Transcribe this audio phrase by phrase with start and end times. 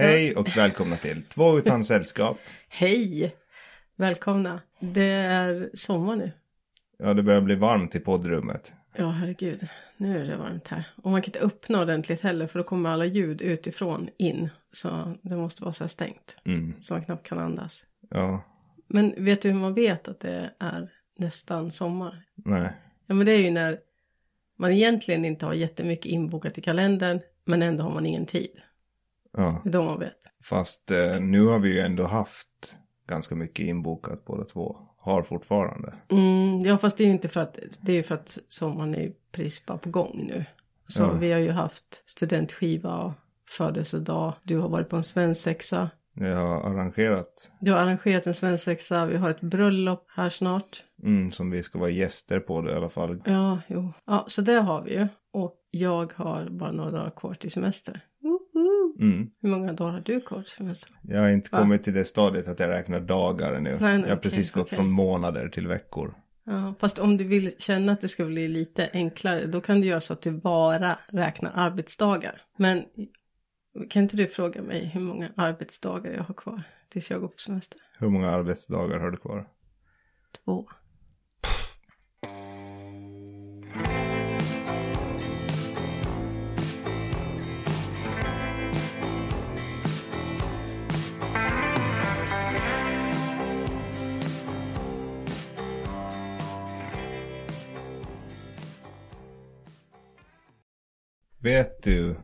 [0.00, 2.38] Hej och välkomna till Två utan sällskap.
[2.68, 3.34] Hej!
[3.96, 4.60] Välkomna.
[4.80, 6.32] Det är sommar nu.
[6.98, 8.72] Ja, det börjar bli varmt i poddrummet.
[8.96, 9.68] Ja, herregud.
[9.96, 10.84] Nu är det varmt här.
[10.96, 14.48] Och man kan inte öppna ordentligt heller för då kommer alla ljud utifrån in.
[14.72, 16.36] Så det måste vara så här stängt.
[16.44, 16.74] Mm.
[16.80, 17.84] Så man knappt kan andas.
[18.10, 18.44] Ja,
[18.88, 22.22] Men vet du hur man vet att det är nästan sommar?
[22.34, 22.72] nej.
[23.06, 23.78] Ja, men det är ju när
[24.58, 27.20] man egentligen inte har jättemycket inbokat i kalendern.
[27.44, 28.60] Men ändå har man ingen tid.
[29.36, 30.16] Ja, då man vet.
[30.44, 32.76] fast eh, nu har vi ju ändå haft
[33.08, 34.76] ganska mycket inbokat båda två.
[35.00, 35.94] Har fortfarande.
[36.08, 38.94] Mm, ja, fast det är ju inte för att det är ju för att sommaren
[38.94, 40.44] är precis bara på gång nu.
[40.88, 41.12] Så Ja.
[41.12, 43.12] vi har ju haft studentskiva och
[43.56, 44.34] födelsedag.
[44.42, 45.90] Du har varit på en svensexa.
[46.14, 49.06] Jag har arrangerat, Du har arrangerat en svensexa.
[49.06, 50.84] Vi har ett bröllop här snart.
[51.02, 53.22] mm, som vi ska vara gäster på det i alla fall.
[53.24, 53.92] Ja, jo.
[54.06, 55.08] Ja, så det har vi ju.
[55.32, 58.00] Och jag har bara några dagar kvar till semester.
[58.98, 59.30] Mm.
[59.42, 60.90] Hur många dagar har du kvar till semester?
[61.02, 61.58] Jag har inte Va?
[61.58, 63.78] kommit till det stadiet att jag räknar dagar nu.
[63.80, 64.76] nej, jag har precis gått okej.
[64.76, 66.14] från månader till veckor.
[66.44, 69.86] Ja, fast om du vill känna att det ska bli lite enklare, då kan du
[69.86, 72.42] göra så att du bara räknar arbetsdagar.
[72.56, 72.84] Men
[73.90, 77.38] kan inte du fråga mig hur många arbetsdagar jag har kvar tills jag går på
[77.38, 77.80] semester?
[77.98, 79.48] Hur många arbetsdagar har du kvar?
[80.44, 80.68] Två.
[101.42, 102.16] Vet du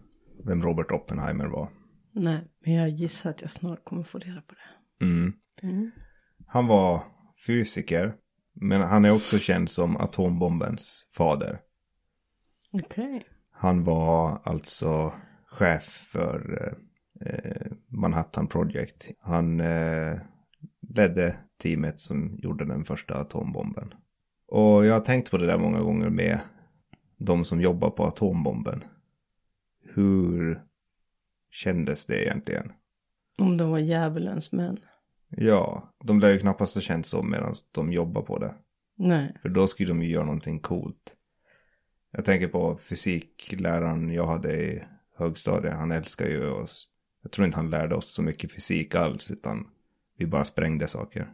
[0.44, 1.68] vem Robert Oppenheimer var?
[2.12, 5.04] Nej, men jag gissar att jag snart kommer få reda på det.
[5.04, 5.32] Mm.
[5.62, 5.90] Mm.
[6.46, 7.02] Han var
[7.46, 8.14] fysiker,
[8.54, 11.60] men han är också känd som atombombens fader.
[12.72, 13.26] Okej.
[13.50, 15.12] Han var alltså
[15.46, 16.68] chef för
[17.20, 19.10] eh, Manhattan Project.
[19.20, 20.18] Han eh,
[20.94, 23.94] ledde teamet som gjorde den första atombomben.
[24.48, 26.38] Och jag har tänkt på det där många gånger med
[27.18, 28.84] de som jobbar på atombomben.
[29.94, 30.62] Hur
[31.50, 32.72] kändes det egentligen?
[33.38, 34.76] Om de var djävulens män.
[35.28, 38.54] Ja, de lär ju knappast ha känt så medan de jobbar på det.
[38.96, 39.36] Nej.
[39.42, 41.14] För då skulle de ju göra någonting coolt.
[42.10, 44.82] Jag tänker på fysikläraren jag hade i
[45.16, 45.76] högstadiet.
[45.76, 46.88] Han älskar ju oss.
[47.22, 49.30] Jag tror inte han lärde oss så mycket fysik alls.
[49.30, 49.68] Utan
[50.16, 51.28] vi bara sprängde saker.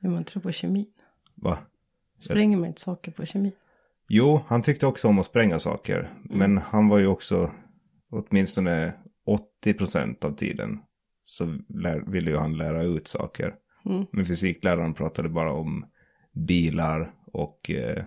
[0.00, 0.88] Hur man tror på kemi.
[1.34, 1.58] Va?
[2.18, 3.52] Spränger man inte saker på kemi?
[4.08, 6.14] Jo, han tyckte också om att spränga saker.
[6.22, 7.50] Men han var ju också
[8.10, 8.94] åtminstone
[9.64, 10.78] 80% av tiden.
[11.24, 13.54] Så lär, ville ju han lära ut saker.
[13.84, 14.06] Mm.
[14.12, 15.86] Men fysikläraren pratade bara om
[16.32, 18.04] bilar och, eh,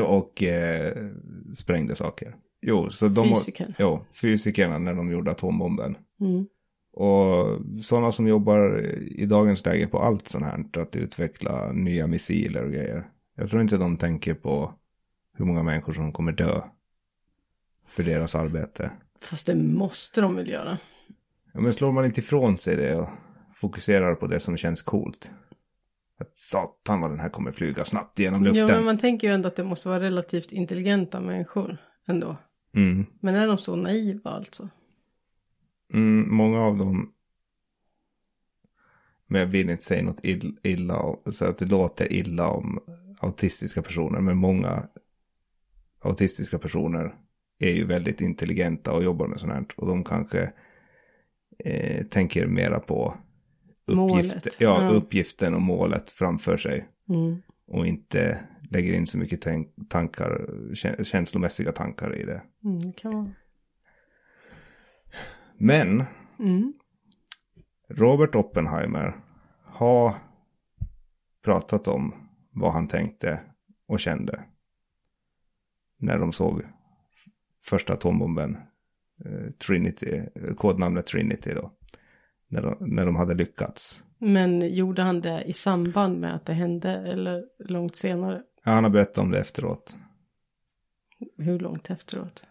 [0.02, 1.10] och eh,
[1.54, 2.36] sprängde saker.
[2.60, 3.74] Jo, så de Fysikern.
[3.78, 5.96] Jo, fysikerna när de gjorde atombomben.
[6.20, 6.46] Mm.
[6.92, 12.64] Och sådana som jobbar i dagens läge på allt sånt här, att utveckla nya missiler
[12.64, 13.06] och grejer.
[13.36, 14.74] Jag tror inte de tänker på
[15.34, 16.60] hur många människor som kommer dö
[17.88, 18.90] för deras arbete.
[19.20, 20.78] Fast det måste de väl göra.
[21.52, 23.08] Ja, men slår man inte ifrån sig det och
[23.54, 25.30] fokuserar på det som känns coolt.
[26.20, 28.76] Att satan vad den här kommer flyga snabbt genom Ja, luften.
[28.76, 32.36] men man tänker ju ändå att det måste vara relativt intelligenta människor ändå.
[32.74, 33.06] mm.
[33.20, 34.68] Men är de så naiva alltså?
[35.92, 37.12] Mm, många av dem.
[39.26, 42.78] Men jag vill inte säga något ill, illa, så att det låter illa om
[43.20, 44.20] autistiska personer.
[44.20, 44.88] Men många
[46.00, 47.14] autistiska personer
[47.58, 49.66] är ju väldigt intelligenta och jobbar med sånt här.
[49.76, 50.52] Och de kanske
[51.64, 53.14] eh, tänker mera på
[53.86, 54.88] uppgift, ja, ja.
[54.88, 56.88] uppgiften och målet framför sig.
[57.08, 57.42] Mm.
[57.66, 59.46] Och inte lägger in så mycket
[59.88, 62.42] tankar, kä- känslomässiga tankar i det.
[62.64, 63.34] Mm, kan.
[65.58, 66.04] Men
[66.38, 66.72] Mm.
[67.88, 69.16] Robert Oppenheimer
[69.64, 70.14] har
[71.44, 72.14] pratat om
[72.50, 73.40] vad han tänkte
[73.86, 74.44] och kände.
[75.96, 76.62] När de såg
[77.68, 78.56] första atombomben,
[79.24, 81.72] eh, Trinity, eh, kodnamnet Trinity då.
[82.48, 84.02] När de, när de hade lyckats.
[84.18, 88.42] Men gjorde han det i samband med att det hände eller långt senare?
[88.64, 89.96] Ja, han har berättat om det efteråt.
[91.38, 92.44] Hur långt efteråt?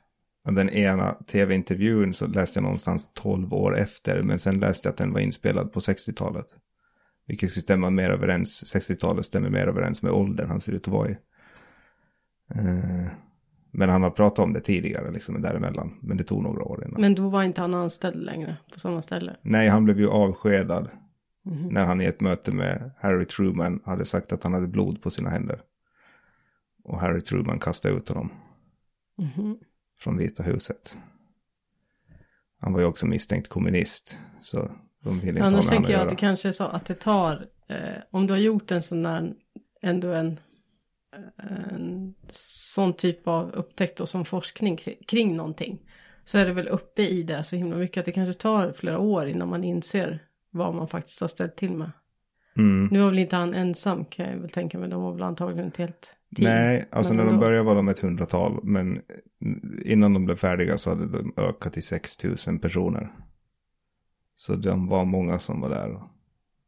[0.43, 4.23] Den ena tv-intervjun så läste jag någonstans 12 år efter.
[4.23, 6.45] Men sen läste jag att den var inspelad på 60-talet.
[7.27, 8.75] Vilket skulle stämma mer överens.
[8.75, 11.17] 60-talet stämmer mer överens med åldern han ser ut att vara i.
[12.55, 13.11] Eh,
[13.71, 15.97] Men han har pratat om det tidigare liksom däremellan.
[16.01, 17.01] Men det tog några år innan.
[17.01, 19.35] Men då var inte han anställd längre på sådana ställen?
[19.41, 20.89] Nej, han blev ju avskedad.
[21.45, 21.67] Mhm.
[21.67, 25.09] När han i ett möte med Harry Truman hade sagt att han hade blod på
[25.09, 25.61] sina händer.
[26.83, 28.29] Och Harry Truman kastade ut honom
[29.17, 29.57] Mhm.
[29.99, 30.97] från Vita huset.
[32.59, 34.19] Han var ju också misstänkt kommunist.
[34.41, 34.69] Så
[35.03, 36.03] de ville inte Annars ha med tänker honom att jag göra.
[36.03, 37.77] att det kanske är så att det tar, eh,
[38.11, 39.33] om du har gjort en sån där,
[39.81, 40.39] ändå en,
[41.37, 44.77] en sån typ av upptäckt och som forskning
[45.07, 45.79] kring, någonting.
[46.25, 48.99] Så är det väl uppe i det så himla mycket att det kanske tar flera
[48.99, 51.91] år innan man inser vad man faktiskt har ställt till med.
[52.57, 52.87] Mm.
[52.91, 55.67] Nu var väl inte han ensam kan jag väl tänka mig, de var väl antagligen
[55.67, 56.49] ett helt team.
[56.49, 58.59] Nej, alltså Men när de började var de ett hundratal.
[58.63, 59.01] Men
[59.85, 63.11] innan de blev färdiga så hade de ökat till 6 000 personer.
[64.35, 66.01] Så de var många som var där.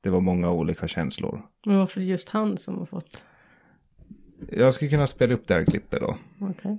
[0.02, 1.46] Det var många olika känslor.
[1.66, 3.26] Men varför just han som har fått,
[4.48, 6.16] Jag skulle kunna spela upp det här klippet då.
[6.42, 6.78] okej.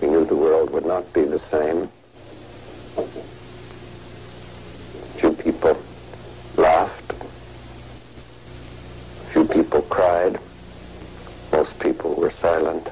[0.00, 1.86] He knew the world would not be the same.
[5.16, 5.74] Few people
[6.56, 7.14] laughed.
[9.32, 10.38] Few people cried.
[11.52, 12.88] Most people were silent.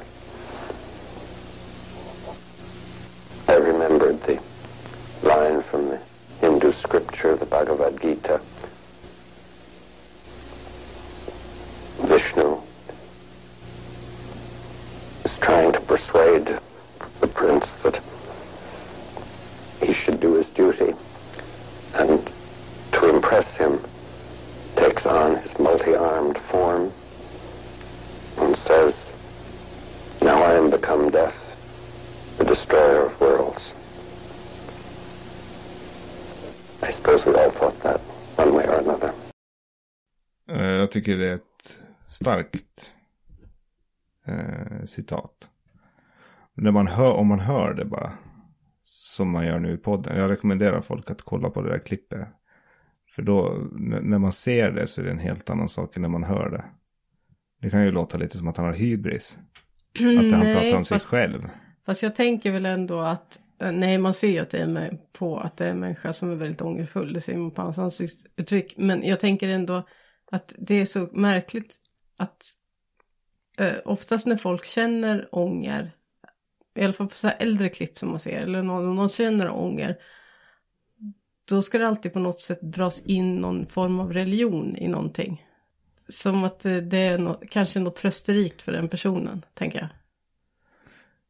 [3.49, 4.39] I remembered the
[5.23, 5.99] line from the
[6.41, 8.41] Hindu scripture, the Bhagavad Gita.
[15.41, 16.59] Trying to persuade
[17.21, 18.01] the prince that
[19.81, 20.93] he should do his duty
[21.95, 22.31] and
[22.93, 23.81] to impress him
[24.77, 26.93] takes on his multi-armed form
[28.39, 28.95] and says
[30.23, 31.35] now I am become death
[32.39, 33.63] the destroyer of worlds.
[36.83, 38.01] I suppose we all thought that
[38.37, 39.13] one way or another.
[40.49, 41.41] Eh, Jag tycker det är
[42.05, 42.93] starkt
[44.27, 45.51] eh, citat.
[46.55, 48.13] När man hör, om man hör det bara,
[48.83, 50.17] som man gör nu i podden.
[50.19, 52.29] Jag rekommenderar folk att kolla på det där klippet.
[53.09, 53.69] För då,
[54.03, 56.51] när man ser det så är det en helt annan sak än när man hör
[56.51, 56.65] det.
[57.63, 59.39] Det kan ju låta lite som att han har hybris.
[59.99, 61.49] Att han Nej, pratar om sig fast- själv.
[61.87, 64.99] Fast jag tänker väl ändå att, eh, nej man ser ju att det är med,
[65.13, 67.79] på att det är en människa som är väldigt ångerfull, det ser man på hans
[67.79, 68.75] ansiktsuttryck.
[68.77, 69.87] Men jag tänker ändå
[70.33, 71.77] att det är så märkligt
[72.19, 72.53] att
[73.61, 75.93] eh, oftast när folk känner ånger,
[76.75, 79.51] i alla fall på så här äldre klipp som man ser, eller någon, någon känner
[79.51, 79.99] ånger,
[81.45, 85.47] då ska det alltid på något sätt dras in någon form av religion i någonting.
[86.09, 89.89] Som att eh, det är något, kanske något trösterikt för den personen, tänker jag.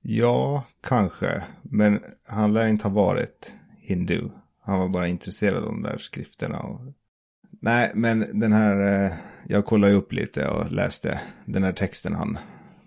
[0.03, 1.45] Ja, kanske.
[1.63, 4.31] Men han lär inte ha varit hindu.
[4.61, 6.59] Han var bara intresserad av de där skrifterna.
[6.59, 6.81] Och...
[7.61, 9.13] Nej, men den här, eh,
[9.49, 12.39] jag kollade upp lite och läste den här texten han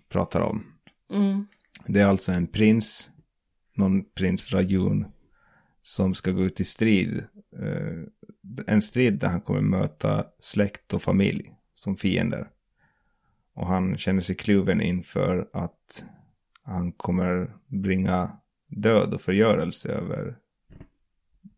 [0.09, 0.63] pratar om.
[1.13, 1.47] Mm.
[1.87, 3.09] Det är alltså en prins,
[3.75, 5.05] någon prins Rajun,
[5.81, 7.23] som ska gå ut i strid.
[7.59, 8.03] Eh,
[8.67, 12.49] en strid där han kommer möta släkt och familj som fiender.
[13.53, 16.03] Och han känner sig kluven inför att
[16.63, 18.31] han kommer bringa
[18.67, 20.37] död och förgörelse över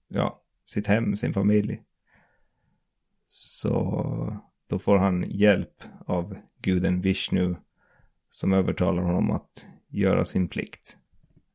[0.08, 1.82] ja, sitt hem, sin familj.
[3.38, 7.56] Så då får han hjälp av guden Vishnu
[8.30, 10.98] som övertalar honom att göra sin plikt.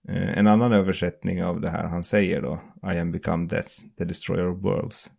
[0.08, 2.60] Eh, en annan översättning av det här han säger då,
[2.92, 5.10] I am become death, the destroyer of worlds,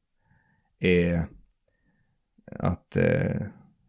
[0.80, 1.26] är
[2.46, 3.42] att eh,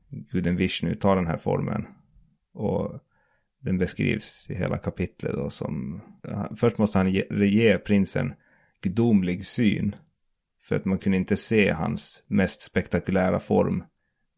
[0.09, 1.87] guden Vishnu tar den här formen
[2.53, 3.01] och
[3.61, 6.01] den beskrivs i hela kapitlet då som,
[6.57, 8.35] först måste han ge, ge prinsen
[8.81, 9.97] gudomlig syn
[10.63, 13.85] för att man kunde inte se hans mest spektakulära form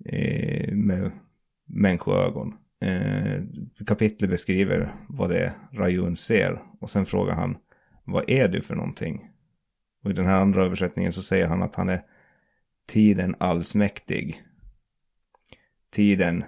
[0.04, 1.10] eh, med
[1.66, 2.54] människoögon.
[2.80, 3.42] Eh,
[3.86, 7.56] kapitlet beskriver vad det är Rayun ser och sen frågar han
[8.04, 9.30] vad är du för någonting?
[10.02, 12.02] Och i den här andra översättningen så säger han att han är
[12.86, 14.42] tiden allsmäktig.
[15.90, 16.44] Tiden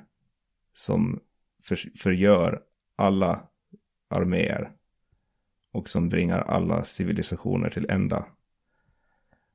[0.73, 1.21] som
[1.63, 2.63] för, förgör
[2.97, 3.49] alla
[4.11, 4.71] arméer
[5.73, 8.27] och som bringar alla civilisationer till ända.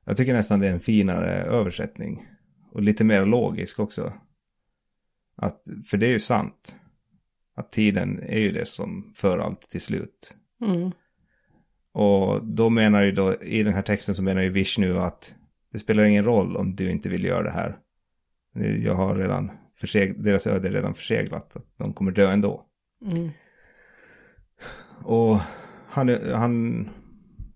[0.04, 2.26] Jag tycker nästan det är en finare översättning
[2.72, 4.12] och lite mer logisk också.
[5.36, 6.76] Att, för det är ju sant.
[7.54, 10.36] Att tiden är ju det som för allt till slut.
[10.60, 10.90] Mm.
[11.92, 15.34] Och då menar ju då, i den här texten så menar ju Vishnu att
[15.72, 17.78] det spelar ingen roll om du inte vill göra det här.
[18.78, 22.66] Jag har redan, förseg, deras öde är redan förseglat, att de kommer dö ändå.
[23.04, 23.30] Mm.
[25.04, 25.38] Och
[25.88, 26.88] han, han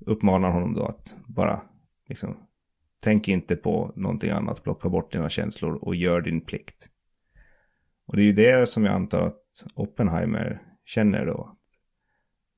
[0.06, 1.60] uppmanar honom då att bara,
[2.08, 2.36] liksom,
[3.00, 6.90] tänk inte på någonting annat, plocka bort dina känslor och gör din plikt.
[8.06, 9.42] Och det är ju det som jag antar att
[9.74, 11.56] Oppenheimer känner då.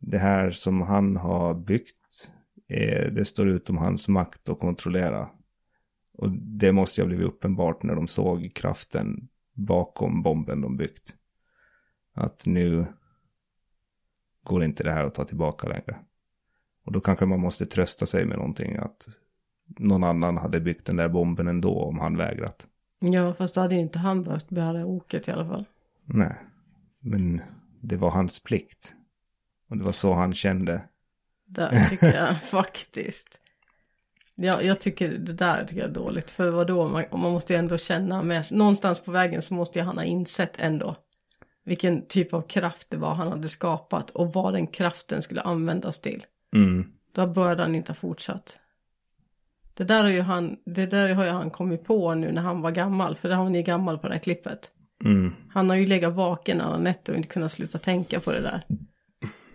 [0.00, 2.30] Det här som han har byggt,
[2.68, 5.28] eh, det står utom hans makt att kontrollera.
[6.12, 11.14] Och det måste ju ha blivit uppenbart när de såg kraften bakom bomben de byggt.
[12.14, 12.86] Att nu
[14.42, 15.98] går inte det här att ta tillbaka längre.
[16.84, 19.08] Och då kanske man måste trösta sig med någonting att
[19.68, 22.66] någon annan hade byggt den där bomben ändå om han vägrat.
[23.00, 25.64] Ja, fast då hade ju inte han behövt bära oket i alla fall.
[26.04, 26.36] Nej,
[27.00, 27.42] men
[27.80, 28.94] det var hans plikt.
[29.68, 30.82] Och det var så han kände.
[31.46, 33.40] Där tycker jag faktiskt.
[34.34, 36.30] Ja, jag tycker det där tycker jag är dåligt.
[36.30, 39.84] För vadå, man, man måste ju ändå känna med Någonstans på vägen så måste ju
[39.84, 40.96] han ha insett ändå.
[41.64, 44.10] Vilken typ av kraft det var han hade skapat.
[44.10, 46.24] Och vad den kraften skulle användas till.
[46.54, 46.92] Mm.
[47.12, 48.56] Då började han inte ha fortsatt.
[49.78, 52.60] Det där har ju han, det där har ju han kommit på nu när han
[52.60, 53.14] var gammal.
[53.14, 54.70] För det har han ju gammal på det här klippet.
[55.04, 55.32] Mm.
[55.48, 58.62] Han har ju legat vaken alla nätter och inte kunnat sluta tänka på det där.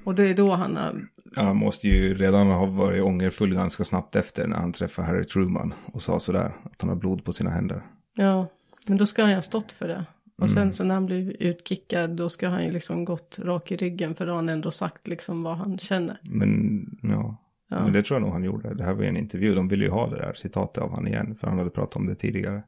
[0.03, 1.01] Och det är då han har,
[1.35, 5.73] Han måste ju redan ha varit ångerfull ganska snabbt efter när han träffade Harry Truman
[5.93, 7.81] och sa sådär att han har blod på sina händer.
[8.15, 8.47] ja,
[8.87, 10.05] men då ska han ju ha stått för det.
[10.37, 10.73] Och sen Mm.
[10.73, 14.25] så när han blir utkickad då ska han ju liksom gått rak i ryggen för
[14.25, 16.19] då har han ändå sagt liksom vad han känner.
[16.23, 17.37] Men Ja.
[17.93, 18.73] Men det tror jag nog han gjorde.
[18.73, 21.07] Det här var ju en intervju, de ville ju ha det där citatet av han
[21.07, 22.63] igen, för han hade pratat om det tidigare.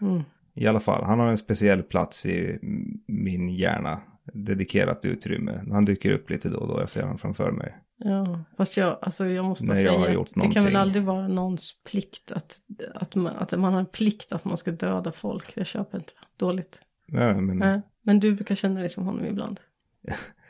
[0.00, 0.22] Mm.
[0.54, 2.58] I alla fall, han har en speciell plats i
[3.06, 4.00] min hjärna,
[4.32, 5.64] dedikerat utrymme.
[5.70, 7.76] Han dyker upp lite då och då, jag ser han framför mig.
[7.96, 11.28] Ja, fast jag, alltså jag måste bara har säga att det kan väl aldrig vara
[11.28, 12.56] någons plikt att,
[12.94, 15.54] att, man, att man har en plikt att man ska döda folk.
[15.54, 16.12] Det köper inte.
[16.36, 16.80] Dåligt.
[17.08, 19.60] Nej, men Nej, men du brukar känna dig som honom ibland.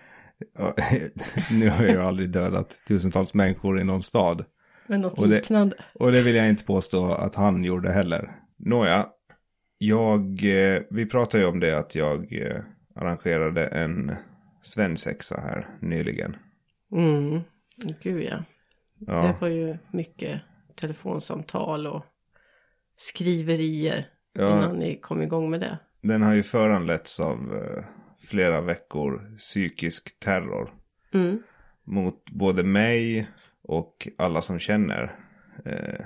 [1.50, 4.44] nu har jag ju aldrig dödat tusentals människor i någon stad.
[4.86, 5.76] Men något Och det- liknande.
[5.94, 8.30] Och det vill jag inte påstå att han gjorde heller.
[8.58, 9.06] Nåja,
[9.78, 12.56] jag, eh, vi pratade ju om det att jag eh,
[12.96, 14.14] arrangerade en
[14.62, 16.36] svensexa här nyligen.
[16.96, 17.40] Mm,
[18.02, 18.36] gud ja.
[18.98, 20.40] Det Ja, var ju mycket
[20.74, 22.04] telefonsamtal och
[22.96, 25.78] skriverier ja innan ni kom igång med det.
[26.02, 27.84] den har ju föranletts av eh,
[28.28, 30.70] flera veckor psykisk terror
[31.14, 31.42] Mm.
[31.84, 33.28] mot både mig
[33.62, 35.12] och alla som känner
[35.64, 36.04] eh,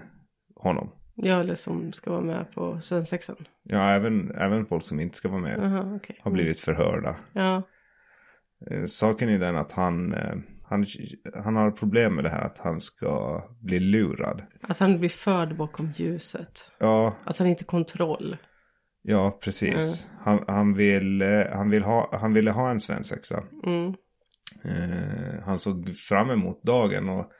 [0.57, 0.91] honom.
[1.15, 3.37] Ja, eller som ska vara med på svensexan.
[3.63, 6.19] Ja, även, även folk som inte ska vara med Jaha, okej.
[6.23, 7.17] har blivit förhörda.
[7.33, 7.63] Ja,
[8.71, 10.87] Eh, Saken är den att han, eh, han,
[11.45, 14.43] han har problem med det här att han ska bli lurad.
[14.61, 16.71] att han blir förd bakom ljuset.
[16.79, 18.37] Ja, Att han inte har kontroll.
[19.09, 20.07] Ja precis.
[20.21, 23.43] Han, han, vill, eh, han, vill ha, han ville ha en svensexa.
[23.67, 23.95] Mm.
[24.65, 27.31] Eh, han såg fram emot dagen och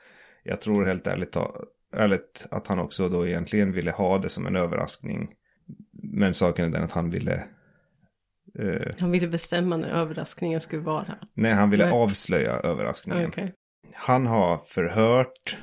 [0.43, 1.55] jag tror helt ärligt, ta-
[1.95, 5.29] ärligt att han också då egentligen ville ha det som en överraskning.
[6.03, 7.43] Men saken är den att han ville,
[8.59, 11.15] eh, Han ville bestämma när överraskningen skulle vara.
[11.33, 11.93] nej han ville Nej.
[11.93, 13.27] avslöja överraskningen.
[13.27, 13.53] Okej.
[13.93, 15.57] Han har förhört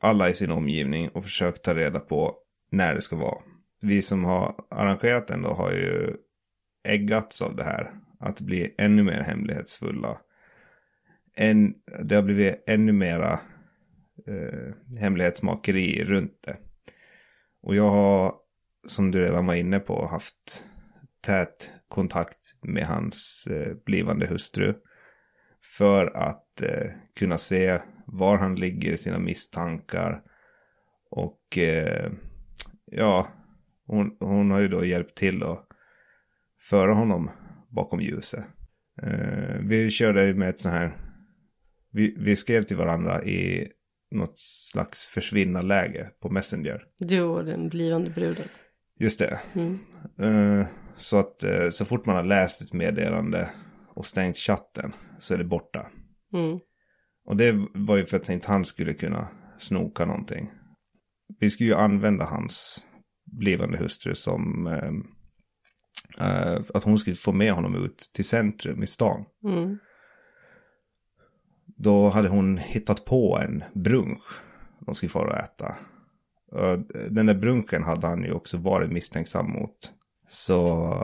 [0.00, 2.34] alla i sin omgivning och försökt ta reda på
[2.70, 3.38] när det ska vara.
[3.82, 6.16] Vi som har arrangerat den då har ju
[6.84, 7.90] äggats av det här.
[8.20, 10.20] Att bli ännu mer hemlighetsfulla.
[11.34, 13.40] En, det har blivit ännu mera
[14.26, 16.56] eh, hemlighetsmakeri runt det.
[17.62, 18.34] Och jag har,
[18.86, 20.64] som du redan var inne på, haft
[21.20, 24.74] tät kontakt med hans eh, blivande hustru.
[25.76, 30.22] För att eh, kunna se var han ligger i sina misstankar.
[31.10, 32.12] Och eh,
[32.84, 33.28] ja,
[33.86, 35.66] hon, hon har ju då hjälpt till att
[36.60, 37.30] föra honom
[37.70, 38.44] bakom ljuset.
[39.02, 40.96] Eh, vi körde ju med ett sånt här,
[41.92, 43.68] vi, vi skrev till varandra i
[44.10, 46.84] något slags försvinna-läge på Messenger.
[46.98, 48.44] Du och den blivande bruden.
[49.00, 49.40] Just det.
[49.52, 49.78] Mm.
[50.18, 53.50] Eh, så att eh, så fort man har läst ett meddelande
[53.94, 55.90] och stängt chatten så är det borta.
[56.34, 56.58] Mm.
[57.24, 60.50] Och det var ju för att inte han skulle kunna snoka någonting.
[61.38, 62.84] Vi skulle ju använda hans
[63.32, 64.92] blivande hustru som eh,
[66.26, 69.24] eh, att hon skulle få med honom ut till centrum i stan.
[69.44, 69.78] Mm.
[71.76, 74.40] Då hade hon hittat på en brunch
[74.86, 75.74] de skulle fara och äta.
[77.10, 79.92] Den där brunchen hade han ju också varit misstänksam mot.
[80.28, 80.94] Så,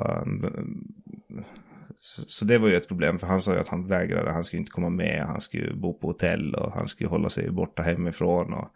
[2.00, 4.44] så, så det var ju ett problem för han sa ju att han vägrade, han
[4.44, 7.82] skulle inte komma med, han skulle bo på hotell och han skulle hålla sig borta
[7.82, 8.54] hemifrån.
[8.54, 8.68] Och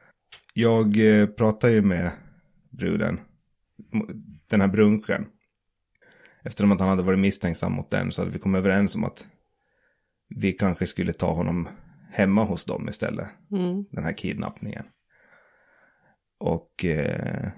[0.54, 2.10] jag eh, pratade ju med
[2.70, 3.20] bruden,
[4.50, 5.26] den här brunchen.
[6.44, 9.26] Eftersom att han hade varit misstänksam mot den så hade vi kommit överens om att
[10.28, 11.68] vi kanske skulle ta honom
[12.10, 13.28] hemma hos dem istället.
[13.50, 13.84] Mm.
[13.90, 14.84] Den här kidnappningen.
[16.38, 17.48] Och eh,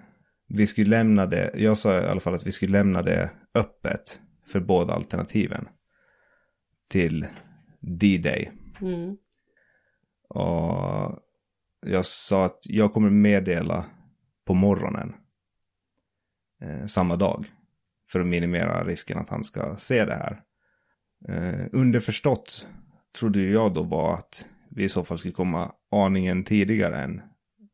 [0.49, 4.21] vi skulle lämna det, jag sa i alla fall att vi skulle lämna det öppet
[4.47, 5.69] för båda alternativen.
[6.89, 7.27] Till
[7.81, 8.53] D-Day.
[8.81, 9.17] Mm.
[10.29, 11.19] Och
[11.87, 13.85] jag sa att jag kommer meddela
[14.45, 15.15] på morgonen.
[16.65, 17.47] Eh, samma dag.
[18.11, 20.41] För att minimera risken att han ska se det här.
[21.29, 22.69] Eh, underförstått
[23.19, 27.23] trodde jag då var att vi i så fall skulle komma aningen tidigare än.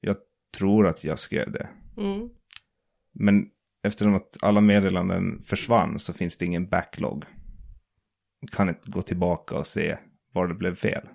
[0.00, 0.16] Jag
[0.58, 1.68] tror att jag skrev det.
[1.96, 2.28] Mm.
[3.12, 3.46] Men
[3.84, 7.24] eftersom att alla meddelanden försvann så finns det ingen backlog.
[8.52, 9.96] Kan inte gå tillbaka och se
[10.32, 11.08] var det blev fel.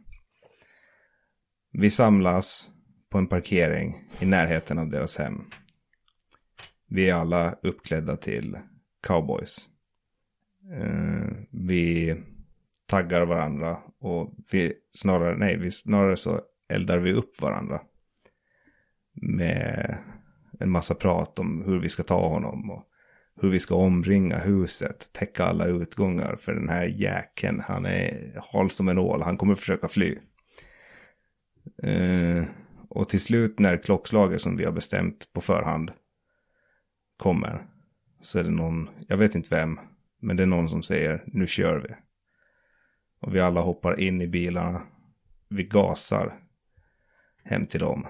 [1.72, 2.70] Vi samlas
[3.12, 5.41] på en parkering i närheten av deras hem.
[6.88, 8.58] Vi är alla uppklädda till
[9.08, 9.68] cowboys.
[10.74, 12.15] Eh, vi
[12.86, 16.39] taggar varandra och vi snarare, nej, vi snarare så
[16.70, 17.82] eldar vi upp varandra.
[19.13, 19.98] Med
[20.60, 22.84] en massa prat om hur vi ska ta honom och
[23.42, 27.60] hur vi ska omringa huset, täcka alla utgångar för den här jäkeln.
[27.60, 30.18] Han är hal som en ål, han kommer försöka fly.
[31.84, 32.44] Eh,
[32.89, 35.92] och till slut när klockslaget som vi har bestämt på förhand
[37.17, 37.67] kommer
[38.22, 39.79] så är det någon, jag vet inte vem,
[40.19, 41.95] men det är någon som säger nu kör vi.
[43.19, 44.81] Och vi alla hoppar in i bilarna,
[45.50, 46.39] vi gasar
[47.43, 48.07] hem till dem.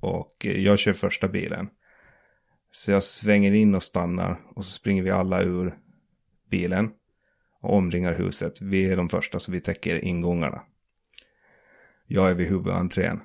[0.00, 1.68] Och jag kör första bilen.
[2.70, 5.78] Så jag svänger in och stannar och så springer vi alla ur
[6.50, 6.90] bilen
[7.60, 8.60] och omringar huset.
[8.60, 10.62] Vi är de första så vi täcker ingångarna.
[12.06, 13.20] Jag är vid huvudentrén.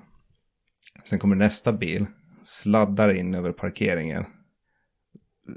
[1.06, 2.06] Sen kommer nästa bil,
[2.44, 4.26] sladdar in över parkeringen.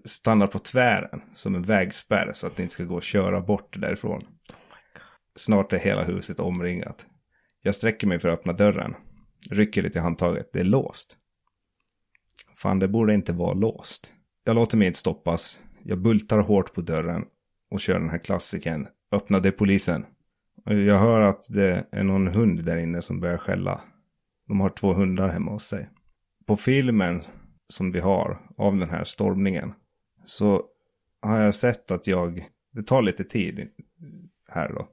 [0.05, 3.81] Stannar på tvären som en vägspärr så att det inte ska gå att köra bort
[3.81, 4.25] därifrån.
[5.37, 7.07] Snart är hela huset omringat.
[7.63, 8.95] Jag sträcker mig för att öppna dörren.
[9.51, 10.53] Rycker lite i handtaget.
[10.53, 11.17] Det är låst.
[12.55, 14.13] Fan, det borde inte vara låst.
[14.45, 15.61] Jag låter mig inte stoppas.
[15.85, 17.25] Jag bultar hårt på dörren
[17.71, 18.87] och kör den här klassiken.
[19.13, 20.07] Öppna det polisen.
[20.65, 23.81] Jag hör att det är någon hund där inne som börjar skälla.
[24.49, 25.89] De har två hundar hemma hos sig.
[26.47, 27.23] På filmen
[27.69, 29.75] som vi har av den här stormningen
[30.25, 30.63] så
[31.23, 33.69] har jag sett att jag, det tar lite tid
[34.49, 34.89] här då.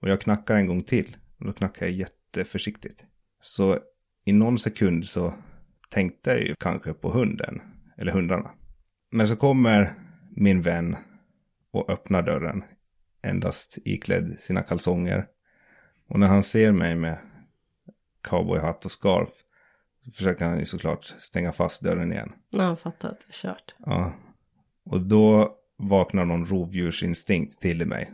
[0.00, 1.16] Och jag knackar en gång till.
[1.38, 3.04] Och då knackar jag jätteförsiktigt.
[3.40, 3.78] Så
[4.24, 5.34] i någon sekund så
[5.88, 7.60] tänkte jag ju kanske på hunden.
[7.96, 8.50] Eller hundarna.
[9.10, 9.94] Men så kommer
[10.36, 10.96] min vän
[11.70, 12.64] och öppnar dörren.
[13.22, 15.26] Endast iklädd sina kalsonger.
[16.08, 17.18] Och när han ser mig med
[18.22, 19.30] cowboyhatt och scarf.
[20.04, 22.32] Så försöker han ju såklart stänga fast dörren igen.
[22.50, 23.74] När han fattar att det är kört.
[23.78, 24.12] Ja.
[24.90, 28.12] Och då vaknar någon rovdjursinstinkt till i mig.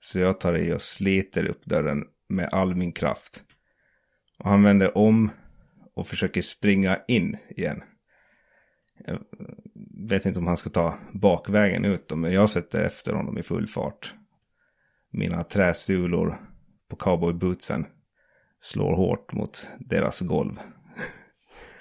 [0.00, 3.44] Så jag tar i och sliter upp dörren med all min kraft.
[4.38, 5.30] Och han vänder om
[5.94, 7.82] och försöker springa in igen.
[9.04, 9.20] Jag
[10.08, 13.42] vet inte om han ska ta bakvägen ut då, men jag sätter efter honom i
[13.42, 14.14] full fart.
[15.12, 16.36] Mina träsulor
[16.90, 17.86] på cowboybootsen
[18.60, 20.60] slår hårt mot deras golv.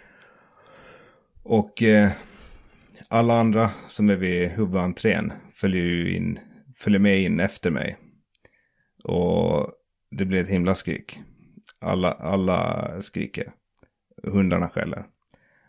[1.44, 2.12] och eh,
[3.16, 6.40] alla andra som är vid huvudentrén följer ju in,
[6.76, 7.98] följer med in efter mig.
[9.04, 9.72] Och
[10.12, 11.20] det blir ett himla skrik.
[11.82, 13.52] Alla, alla skriker.
[14.24, 15.06] Hundarna skäller.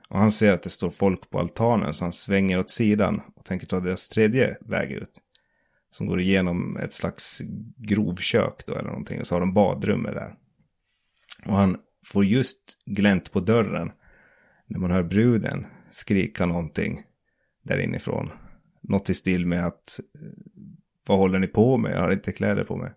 [0.09, 3.44] Och han ser att det står folk på altanen så han svänger åt sidan och
[3.44, 5.12] tänker ta deras tredje väg ut.
[5.90, 7.42] Som går igenom ett slags
[7.76, 9.20] grovkök då eller någonting.
[9.20, 10.35] Och så har de badrummet där.
[11.46, 13.92] Och han får just glänt på dörren.
[14.66, 17.05] När man hör bruden skrika någonting
[17.66, 18.31] där inifrån.
[18.81, 20.29] Något i stil med att eh,
[21.07, 21.92] vad håller ni på med?
[21.92, 22.92] Jag har inte kläder på mig.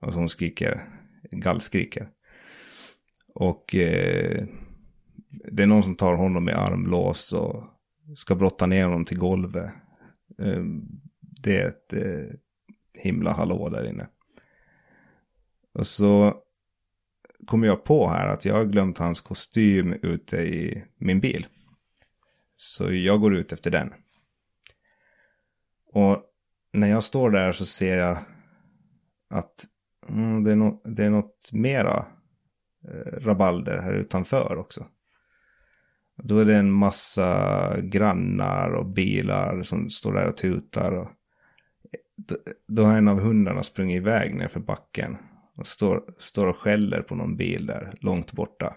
[0.00, 0.82] Och hon skriker,
[1.30, 2.08] gallskriker.
[3.34, 4.44] Och eh,
[5.52, 7.64] det är någon som tar honom i armlås och
[8.16, 9.70] ska brotta ner honom till golvet.
[10.38, 10.62] Eh,
[11.20, 12.36] det är ett eh,
[12.94, 14.06] himla hallå där inne.
[15.74, 16.34] Och så
[17.46, 21.46] kommer jag på här att jag har glömt hans kostym ute i min bil.
[22.62, 23.92] Så jag går ut efter den.
[25.92, 26.22] Och
[26.72, 28.18] när jag står där så ser jag
[29.30, 29.66] att
[30.08, 32.06] mm, det, är no det är något mera
[32.88, 34.86] eh, rabalder här utanför också.
[36.16, 40.92] Då är det en massa grannar och bilar som står där och tutar.
[40.92, 41.08] Och
[42.16, 42.36] då,
[42.68, 45.16] då har en av hundarna sprungit iväg nerför backen.
[45.56, 48.76] Och står, står och skäller på någon bil där långt borta.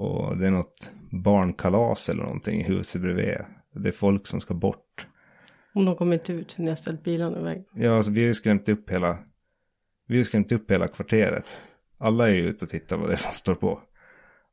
[0.00, 3.36] Och det är något barnkalas eller någonting i huset bredvid.
[3.74, 5.06] Det är folk som ska bort.
[5.74, 7.64] Om de kommer inte ut ni har ställt bilarna iväg.
[7.74, 9.18] Ja, alltså, vi har ju skrämt upp hela.
[10.06, 11.44] Vi har skrämt upp hela kvarteret.
[11.98, 13.80] Alla är ju ute och tittar vad det är som står på.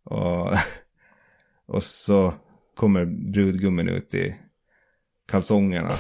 [0.03, 0.53] Och,
[1.75, 2.33] och så
[2.75, 4.35] kommer brudgummen ut i
[5.27, 5.91] kalsongerna.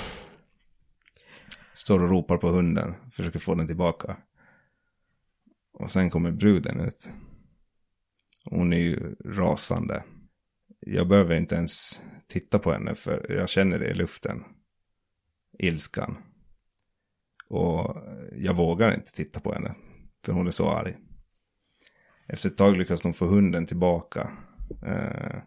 [1.73, 2.93] Står och ropar på hunden.
[3.11, 4.17] Försöker få den tillbaka.
[5.73, 7.09] Och sen kommer bruden ut.
[8.49, 10.03] Hon är ju rasande.
[10.79, 14.43] Jag behöver inte ens titta på henne för jag känner det i luften.
[15.59, 16.17] Ilskan.
[17.49, 17.97] Och
[18.31, 19.75] jag vågar inte titta på henne.
[20.25, 20.95] För hon är så arg.
[22.27, 24.31] efter ett tag lyckas de få hunden tillbaka.
[24.85, 25.37] Eh,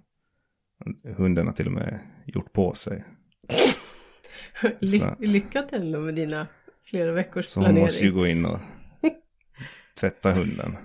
[1.17, 3.05] hunden har till och med gjort på sig.
[4.81, 6.47] Ly Så- lycka till då med dina
[6.83, 7.85] flera veckors Så hon planering.
[7.85, 8.59] måste ju gå in och
[10.01, 10.77] tvätta hunden.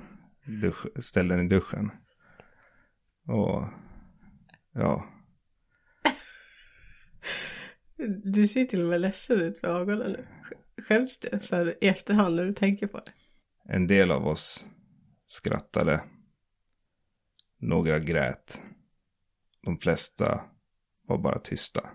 [0.61, 1.91] Dusch, ställa den i duschen.
[3.27, 3.63] Och
[4.73, 5.05] ja,
[8.23, 10.27] Du ser till och med ledsen ut med ögonen nu.
[10.81, 13.11] Skäms du så här i efterhand när du tänker på det?
[13.67, 14.65] en del av oss
[15.27, 16.03] skrattade.
[17.57, 18.61] Några grät.
[19.61, 20.41] De flesta
[21.07, 21.89] var bara tysta.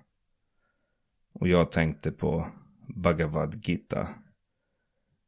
[1.33, 2.47] Och jag tänkte på
[2.97, 4.09] Bhagavad Gita.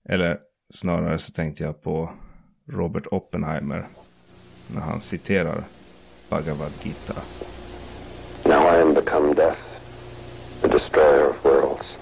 [0.08, 0.40] Eller
[0.74, 2.10] snarare så tänkte jag på
[2.66, 3.88] Robert Oppenheimer.
[4.74, 5.64] När han citerar
[6.32, 7.22] Bhagavad Gita.
[8.46, 9.58] Now I am become death,
[10.62, 11.98] the destroyer of worlds.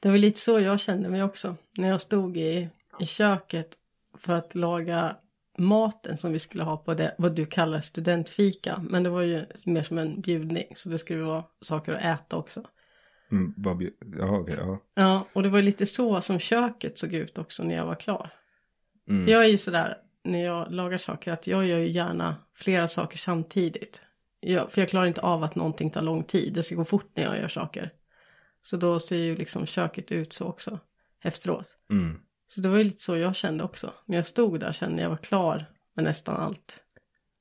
[0.00, 1.56] Det var lite så jag kände mig också.
[1.76, 2.68] När jag stod i,
[3.00, 3.76] i köket
[4.18, 5.16] för att laga
[5.58, 8.84] maten som vi skulle ha på det, vad du kallar studentfika.
[8.90, 10.66] Men det var ju mer som en bjudning.
[10.74, 12.64] Så det skulle vara saker att äta också.
[13.32, 13.82] Mm, vad
[14.18, 14.78] ja, okej, ja.
[14.94, 18.32] Ja, och det var lite så som köket såg ut också när jag var klar.
[19.08, 19.28] Mm.
[19.28, 23.18] Jag är ju sådär när jag lagar saker att jag gör ju gärna flera saker
[23.18, 24.02] samtidigt.
[24.40, 26.54] Jag, för jag klarar inte av att någonting tar lång tid.
[26.54, 27.92] Det ska gå fort när jag gör saker.
[28.62, 30.78] Så då ser ju liksom köket ut så också
[31.22, 31.76] efteråt.
[31.90, 32.20] Mm.
[32.48, 33.92] Så det var ju lite så jag kände också.
[34.04, 36.82] När jag stod där kände jag var klar med nästan allt.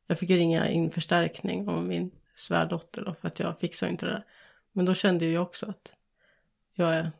[0.07, 4.05] Jag fick ju ringa in förstärkning av min svärdotter då för att jag fixade inte
[4.05, 4.25] det där.
[4.71, 5.93] Men då kände jag också att
[6.73, 7.11] jag är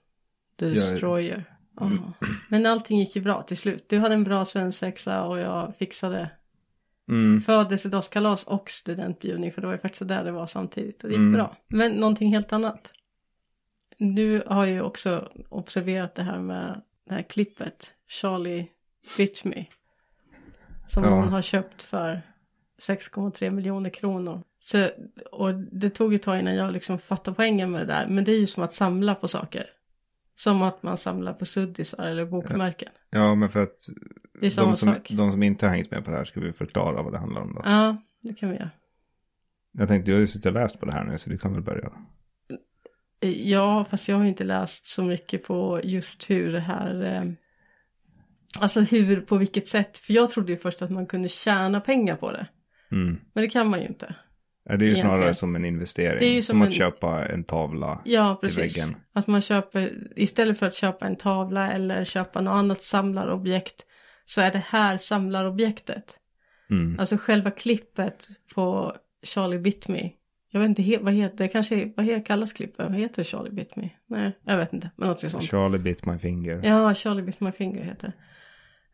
[0.60, 1.44] the Jag är- destroyer.
[2.50, 3.90] Men allting gick ju bra till slut.
[3.90, 6.30] Du hade en bra svensexa och jag fixade
[7.08, 7.42] Mm.
[7.42, 11.20] födelsedagskalas och studentbjudning för det var ju faktiskt där det var samtidigt och det gick
[11.20, 11.34] Mm.
[11.34, 11.56] bra.
[11.68, 12.94] Men någonting helt annat.
[13.98, 18.68] Du har ju också observerat det här med det här klippet Charlie
[19.18, 19.66] Bitch Me.
[20.88, 21.10] Som Ja.
[21.10, 22.22] någon har köpt för
[22.78, 24.44] 6,3 miljoner kronor.
[24.60, 24.90] Så,
[25.32, 28.08] och det tog ett tag innan jag liksom fattade poängen med det där.
[28.08, 29.70] Men det är ju som att samla på saker.
[30.36, 32.92] Som att man samlar på suddisar eller bokmärken.
[33.10, 33.90] Ja, men för att
[34.42, 35.12] de som, sak.
[35.12, 37.42] de som inte har hängt med på det här ska vi förklara vad det handlar
[37.42, 37.62] om då.
[37.66, 38.70] Ja, det kan vi göra.
[39.72, 41.54] Jag tänkte, jag har ju suttit och läst på det här nu så du kan
[41.54, 41.92] väl börja.
[43.20, 47.02] Ja, fast jag har inte läst så mycket på just hur det här...
[47.16, 47.24] Eh,
[48.60, 49.98] alltså hur, på vilket sätt.
[49.98, 52.48] För jag trodde ju först att man kunde tjäna pengar på det.
[52.92, 53.18] Mm.
[53.34, 54.16] Men det kan man ju inte.
[54.70, 55.16] Ja, det är ju Egentligen.
[55.18, 56.20] snarare som en investering.
[56.20, 58.02] Det är ju som, som att en- köpa en tavla.
[58.06, 58.78] Ja, Till precis.
[58.78, 58.96] väggen.
[59.14, 63.86] Att man köper, istället för att köpa en tavla eller köpa något annat samlarobjekt.
[64.26, 66.20] Så är det här samlarobjektet.
[66.70, 67.00] Mm.
[67.00, 70.10] Alltså själva klippet på Charlie Bit Me.
[70.56, 71.48] Jag vet inte, vad heter det?
[71.48, 72.80] Kanske, vad he- kallas klippet?
[72.90, 73.90] Vad heter Charlie Bit Me?
[74.08, 74.90] Nej, jag vet inte.
[74.96, 75.44] Men något sånt.
[75.44, 76.62] Charlie bit my finger.
[76.64, 78.14] Ja, Charlie Bit My Finger heter.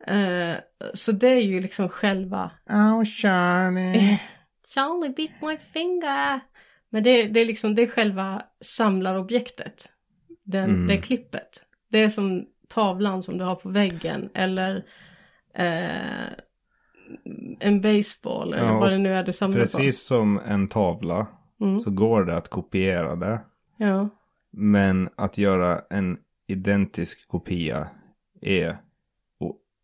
[0.07, 0.55] Eh,
[0.93, 4.19] så det är ju liksom själva Oh, Charlie.
[4.73, 6.39] Charlie Bit My Finger.
[6.89, 9.89] Men det, det är liksom det är själva samlarobjektet.
[10.43, 10.87] Den, Mm.
[10.87, 11.63] Det klippet.
[11.91, 14.75] Det är som tavlan som du har på väggen eller
[15.55, 16.27] eh,
[17.59, 21.40] en baseball eller Ja, vad det nu är du samlar Precis som en tavla på.
[21.61, 21.79] Mm.
[21.79, 23.41] så går det att kopiera det.
[23.77, 24.09] Ja,
[24.51, 27.87] Men att göra en identisk kopia
[28.41, 28.77] är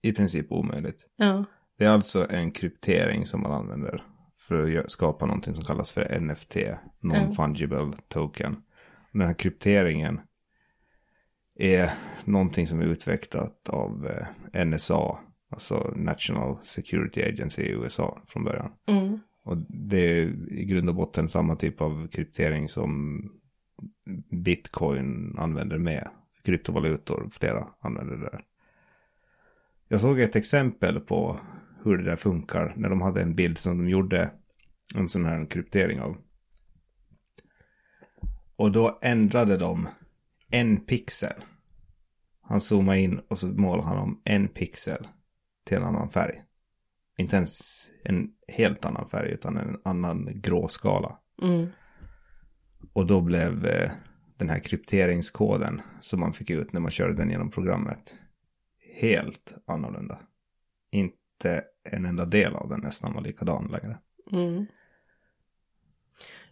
[0.02, 1.06] i princip omöjligt.
[1.16, 1.44] ja,
[1.78, 4.04] Det är alltså en kryptering som man använder
[4.36, 6.58] för att skapa någonting som kallas för NFT,
[7.02, 8.54] Non-Fungible Token.
[9.12, 10.20] Och Den här krypteringen
[11.56, 11.92] är
[12.26, 14.08] någonting som är utvecklat av
[14.54, 15.18] eh, NSA,
[15.50, 18.72] alltså National Security Agency i USA från början.
[18.88, 23.22] mm, och det är i grund och botten samma typ av kryptering som
[24.44, 26.10] bitcoin använder med.
[26.44, 28.42] Kryptovalutor, flera använder det där.
[29.88, 31.40] Jag såg ett exempel på
[31.84, 34.32] hur det där funkar när de hade en bild som de gjorde
[34.96, 36.18] en sån här kryptering av.
[38.56, 39.88] Och då ändrade de
[40.52, 41.44] en pixel.
[42.42, 45.08] Han zoomade in och så målade han om en pixel
[45.66, 46.44] till en annan färg.
[47.18, 51.20] Inte ens en helt annan färg utan en annan gråskala.
[51.42, 51.68] mm,
[52.94, 53.92] Och då blev eh,
[54.38, 58.16] den här krypteringskoden som man fick ut när man körde den genom programmet
[59.00, 60.20] helt annorlunda.
[60.92, 63.98] Inte en enda del av den nästan var likadan längre.
[64.32, 64.66] mm.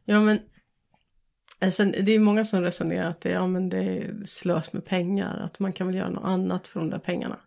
[0.05, 0.39] Ja men
[1.61, 5.37] alltså, det är många som resonerar att det, ja, men det är slös med pengar.
[5.37, 7.39] Att man kan väl göra något annat för de där pengarna.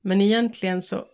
[0.00, 1.06] Men egentligen så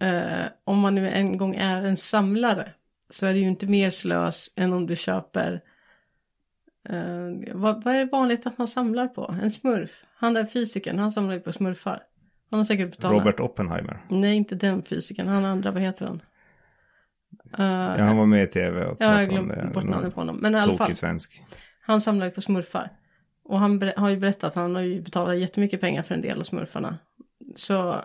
[0.00, 2.72] eh, om man nu en gång är en samlare
[3.10, 5.60] så är det ju inte mer slös än om du köper
[6.88, 9.36] eh, vad, vad är det vanligt att man samlar på?
[9.42, 10.04] En smurf.
[10.14, 12.02] Han där fysikern, han samlar ju på smurfar.
[12.50, 13.18] Han har säkert betalat.
[13.18, 13.98] Robert Oppenheimer.
[14.08, 15.28] Nej, inte den fysikern.
[15.28, 16.22] Han andra, vad heter han?
[17.58, 19.74] Uh, Ja, han var med i tv och ja, jag pratade om glömde det.
[19.74, 20.36] bort Någon namnet på honom.
[20.36, 21.42] Men i alla fall, svensk.
[21.80, 22.90] han samlar ju på smurfar.
[23.44, 26.38] Och han har ju berättat att han har ju betalat jättemycket pengar för en del
[26.38, 26.98] av smurfarna.
[27.56, 28.02] Så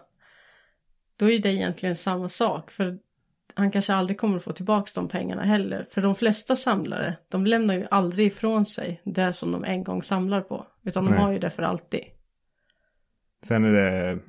[1.23, 2.71] då är ju det egentligen samma sak.
[2.71, 2.99] För
[3.53, 5.87] han kanske aldrig kommer att få tillbaka de pengarna heller.
[5.91, 10.03] För de flesta samlare, de lämnar ju aldrig ifrån sig det som de en gång
[10.03, 10.67] samlar på.
[10.83, 11.19] Utan de Nej.
[11.19, 12.01] har ju det för alltid.
[13.45, 14.19] Sen är det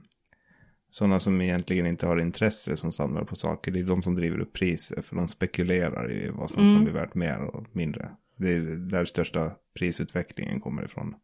[0.91, 3.73] sådana som egentligen inte har intresse som samlar på saker.
[3.73, 5.03] Det är de som driver upp priser.
[5.03, 6.75] För de spekulerar i vad som Mm.
[6.77, 8.11] kan bli värt mer och mindre.
[8.37, 11.15] Det är där största prisutvecklingen kommer ifrån.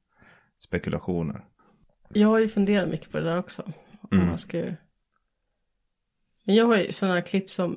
[0.59, 1.44] Spekulationer.
[2.09, 3.62] Jag har ju funderat mycket på det där också.
[4.00, 4.26] Om Mm.
[4.26, 4.62] man ska.
[6.50, 7.76] Men jag har ju sådana klipp som...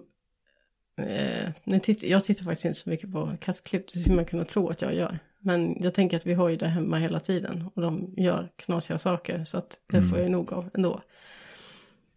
[0.98, 3.94] Eh, nu titt, jag tittar faktiskt inte så mycket på kattklipp.
[3.94, 5.20] Det skulle man kunna tro att jag gör.
[5.40, 7.70] Men jag tänker att vi har ju det hemma hela tiden.
[7.74, 9.46] Och de gör knasiga saker.
[9.46, 11.02] Så att det får jag ju nog av ändå.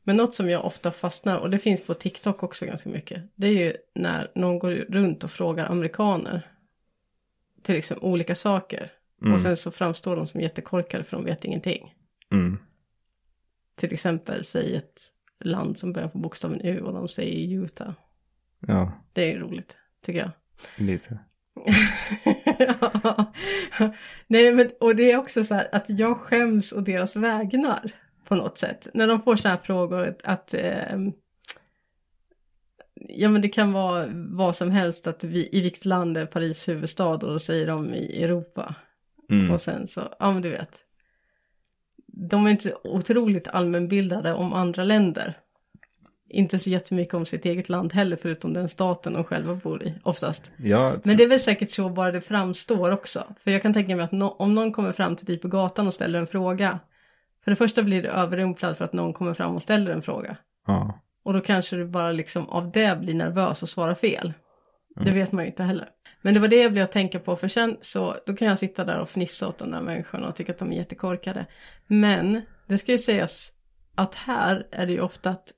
[0.03, 3.23] Men något som jag ofta fastnar, och det finns på TikTok också ganska mycket.
[3.35, 6.51] Det är ju när någon går runt och frågar amerikaner.
[7.63, 8.93] Till exempel olika saker.
[9.33, 11.95] Och sen så framstår de som jättekorkade för de vet ingenting.
[12.33, 12.59] Mm.
[13.75, 17.93] Till exempel säg ett land som börjar på bokstaven U och de säger Utah.
[18.67, 20.31] Ja, Det är roligt, tycker jag.
[20.77, 21.19] lite.
[22.59, 23.33] Ja.
[24.27, 27.93] Nej men och det är också så här att jag skäms å deras vägnar
[28.25, 28.89] på något sätt.
[28.95, 31.13] När de får så här frågor att, att ehm,
[32.95, 36.69] Ja men det kan vara vad som helst att vi, i vilket land är Paris
[36.69, 38.75] huvudstad och då säger de i Europa.
[39.31, 39.51] Mm.
[39.51, 40.85] Och sen så, ja men du vet.
[42.19, 45.39] De är inte otroligt allmänbildade om andra länder.
[46.29, 49.95] Inte så jättemycket om sitt eget land heller förutom den staten de själva bor i
[50.03, 50.51] oftast.
[50.57, 53.25] Ja, Men det är väl säkert så bara det framstår också.
[53.41, 55.87] För jag kan tänka mig att no- om någon kommer fram till dig på gatan
[55.87, 56.79] och ställer en fråga.
[57.45, 60.37] För det första blir du överrumplad för att någon kommer fram och ställer en fråga.
[60.67, 61.01] ja.
[61.25, 64.33] Och då kanske du bara liksom av det blir nervös och svarar fel.
[65.05, 65.89] Det vet man ju inte heller.
[66.23, 68.59] Men det var det jag blev att tänka på för sen så då kan jag
[68.59, 71.47] sitta där och fnissa åt de där människorna och tycka att de är jättekorkade.
[71.87, 73.53] Men det ska ju sägas
[73.95, 75.53] att här är det ju ofta att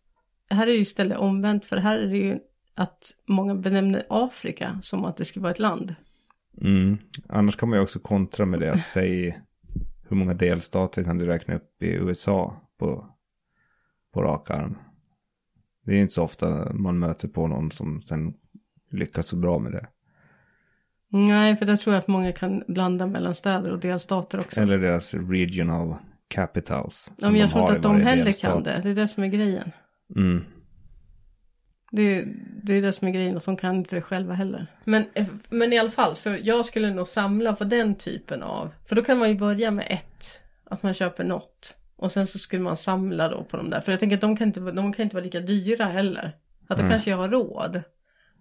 [0.50, 2.38] här är det ju istället omvänt för här är det ju
[2.74, 5.94] att många benämner Afrika som att det skulle vara ett land.
[6.60, 6.98] Mm.
[7.28, 9.34] Annars kan man ju också kontra med det att säga
[10.08, 13.06] hur många delstater kan du räkna upp i USA på,
[14.14, 14.78] på rak arm.
[15.84, 18.34] Det är inte så ofta man möter på någon som sen
[18.90, 19.86] lyckas så bra med det.
[21.10, 24.60] Nej, för där tror jag att många kan blanda mellan städer och delstater också.
[24.60, 25.94] Eller deras regional
[26.28, 27.12] capitals.
[27.16, 28.52] ja, men jag tror inte att de heller delstat.
[28.54, 28.80] kan det.
[28.82, 29.72] Det är det som är grejen.
[30.16, 30.44] Mm.
[31.90, 32.24] Det
[32.62, 34.66] det är det som är grejen och de kan inte det själva heller.
[34.84, 35.04] Men,
[35.48, 38.70] men i alla fall, så jag skulle nog samla på den typen av.
[38.88, 40.40] För då kan man ju börja med ett.
[40.70, 41.76] Att man köper något.
[41.96, 43.80] Och sen så skulle man samla då på de där.
[43.80, 46.36] För jag tänker att de kan inte, de kan inte vara lika dyra heller.
[46.68, 46.90] Att då Mm.
[46.90, 47.82] kanske jag har råd.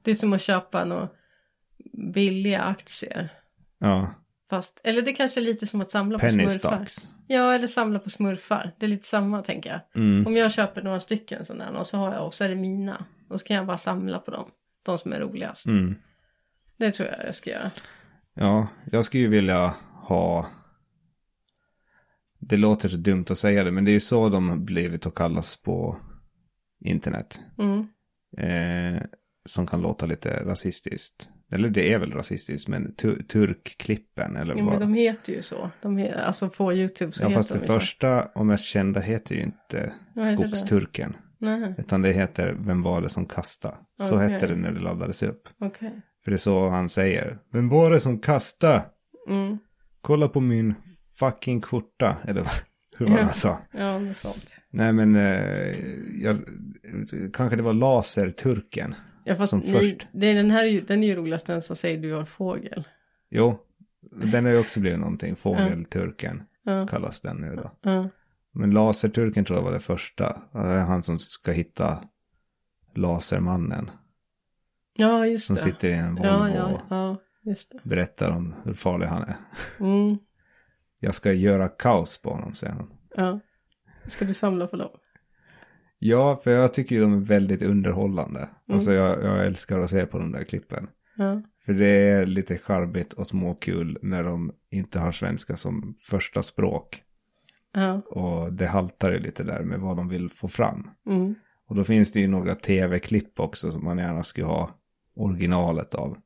[0.01, 1.09] Det är som att köpa några
[1.97, 3.33] billiga aktier.
[3.77, 4.13] Ja,
[4.49, 6.75] Fast, eller det kanske är lite som att samla på penny smurfar.
[6.85, 7.13] stocks.
[7.27, 8.71] Ja, eller samla på smurfar.
[8.79, 10.03] Det är lite samma tänker jag.
[10.03, 10.27] Mm.
[10.27, 13.05] Om jag köper några stycken sådana och så har jag och så är det mina.
[13.29, 14.51] Och så kan jag bara samla på dem.
[14.83, 15.65] De som är roligast.
[15.65, 15.95] Mm.
[16.77, 17.71] Det tror jag jag ska göra.
[18.33, 20.47] Ja, jag skulle ju vilja ha...
[22.39, 25.15] Det låter så dumt att säga det, men det är ju så de blivit att
[25.15, 25.97] kallas på
[26.79, 27.41] internet.
[27.57, 27.87] Mm.
[28.37, 29.01] Eh,
[29.45, 31.29] som kan låta lite rasistiskt.
[31.51, 34.79] Eller det är väl rasistiskt, men tu- turkklippen eller men vad.
[34.79, 35.71] de heter ju så.
[35.81, 37.73] De he- alltså på YouTube så Ja, heter fast de det ju så.
[37.73, 40.35] första och mest kända heter ju inte det?
[40.35, 41.17] Skogsturken.
[41.39, 43.75] Nej, Utan det heter Vem var det som kastade?
[44.07, 44.29] Så Okej.
[44.31, 45.41] hette det när det laddades upp.
[45.59, 46.01] okej.
[46.23, 47.37] För det är så han säger.
[47.53, 48.83] Vem var det som kastade?
[49.29, 49.57] Mm.
[50.01, 50.73] Kolla på min
[51.19, 52.17] fucking skjorta.
[52.27, 52.43] Eller
[52.97, 53.59] hur var det han sa?
[53.71, 54.55] Ja, något sånt.
[54.69, 55.75] Nej men, eh,
[56.23, 56.37] jag,
[57.33, 58.95] kanske det var laserturken.
[59.27, 60.07] Ja, fast Som ni, först.
[60.11, 62.83] Det är den här den är ju roligast den som säger du har fågel.
[63.29, 63.59] Jo,
[64.31, 65.35] den har ju också blivit någonting.
[65.35, 67.71] Fågelturken Ja, kallas den nu då.
[67.81, 68.09] ja.
[68.51, 70.41] Men laserturken tror jag var det första.
[70.53, 72.03] Det är han som ska hitta
[72.95, 73.91] lasermannen.
[74.97, 75.61] ja just Som det.
[75.61, 77.79] sitter i en Volvo ja, ja, och ja, just det.
[77.83, 79.35] berättar om hur farlig han är.
[79.79, 80.17] Mm.
[80.99, 82.89] Jag ska göra kaos på honom, säger han.
[83.15, 83.39] Ja.
[84.07, 84.89] Ska du samla på dem?
[85.99, 88.49] Ja, för jag tycker ju de är väldigt underhållande.
[88.67, 88.75] Mm.
[88.75, 90.87] Alltså jag, jag älskar att se på de där klippen.
[91.17, 91.41] Ja.
[91.59, 97.03] För det är lite charmigt och småkul när de inte har svenska som första språk.
[97.73, 98.01] Ja.
[98.01, 100.89] Och det haltar ju lite där med vad de vill få fram.
[101.05, 101.35] Mm.
[101.67, 104.69] Och då finns det ju några tv-klipp också som man gärna skulle ha
[105.15, 106.17] originalet av.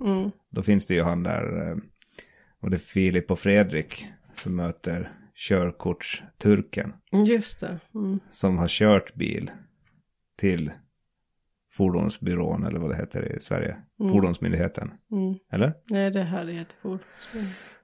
[0.00, 0.30] Mm.
[0.50, 1.76] Då finns det ju han där, eh,
[2.60, 6.92] och det är Filip och Fredrik som möter körkortsturken.
[7.26, 7.78] Just det.
[7.94, 8.20] Mm.
[8.30, 9.50] Som har kört bil
[10.36, 10.70] till
[11.70, 13.76] fordonsbyrån eller vad det heter i Sverige.
[14.00, 14.12] Mm.
[14.12, 14.90] Fordonsmyndigheten.
[15.12, 15.34] Mm.
[15.52, 15.74] Eller?
[15.90, 16.98] Nej, det här heter fordon.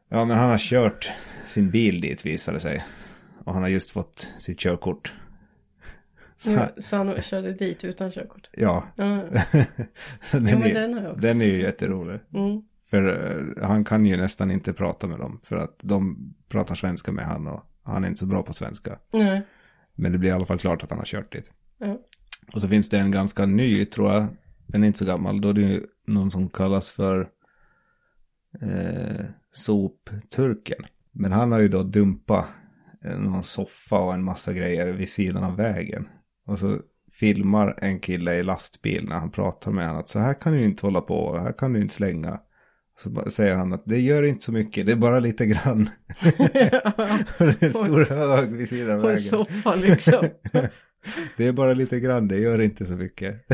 [0.09, 1.11] Ja, men han har kört
[1.45, 2.85] sin bil dit visade det sig.
[3.45, 5.13] Och han har just fått sitt körkort.
[6.39, 8.51] Så, Ja, så han körde dit utan körkort.
[8.53, 8.85] ja.
[8.97, 9.05] Ja,
[10.33, 12.19] den, ja är, den har jag också den är ju jätterolig.
[12.35, 12.63] Mm.
[12.91, 15.41] För eh, han kan ju nästan inte prata med dem.
[15.43, 16.17] För att de
[16.49, 18.99] pratar svenska med han och han är inte så bra på svenska.
[19.13, 19.43] Nej.
[19.95, 21.53] Men det blir i alla fall klart att han har kört dit.
[21.79, 21.99] Ja.
[22.53, 24.27] Och så finns det en ganska ny, tror jag.
[24.67, 25.41] Den är inte så gammal.
[25.41, 27.29] Då är det ju någon som kallas för
[28.63, 30.85] eh, sopturken.
[31.13, 32.47] Men han har ju då dumpat
[33.19, 36.09] någon soffa och en massa grejer vid sidan av vägen.
[36.47, 36.79] Och så
[37.13, 40.63] filmar en kille i lastbil när han pratar med honom att så här kan du
[40.63, 42.41] inte hålla på, här kan du inte slänga.
[42.99, 45.91] Så säger han att det gör inte så mycket, det är bara lite grann.
[46.39, 46.49] Och
[47.47, 49.23] det är en stor hög vid sidan av På en vägen.
[49.23, 50.25] soffa liksom.
[51.37, 53.45] Det är bara lite grann, det gör inte så mycket.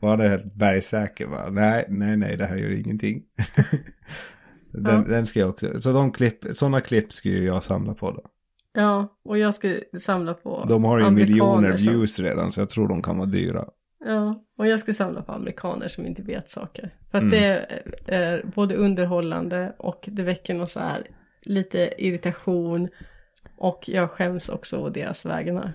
[0.00, 3.22] och han är helt bergsäker bara, nej, nej, nej, det här gör ingenting.
[4.72, 5.04] den, Ja.
[5.08, 8.22] den ska jag också, så de klipp, sådana klipp ska ju jag samla på då.
[8.76, 12.88] Ja, och jag ska samla på De har ju miljoner views redan, så jag tror
[12.88, 13.64] de kan vara dyra.
[14.04, 16.94] Ja, och jag ska samla på amerikaner som inte vet saker.
[17.10, 17.30] För att Mm.
[17.40, 17.66] det
[18.06, 21.06] är både underhållande och det väcker någon så här
[21.42, 22.88] lite irritation.
[23.56, 25.72] Och jag skäms också å deras vägnar.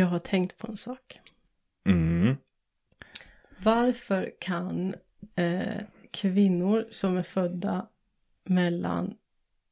[0.00, 1.20] Jag har tänkt på en sak.
[1.86, 2.36] Mm.
[3.58, 4.94] Varför kan
[5.36, 7.86] eh, kvinnor som är födda
[8.44, 9.14] mellan,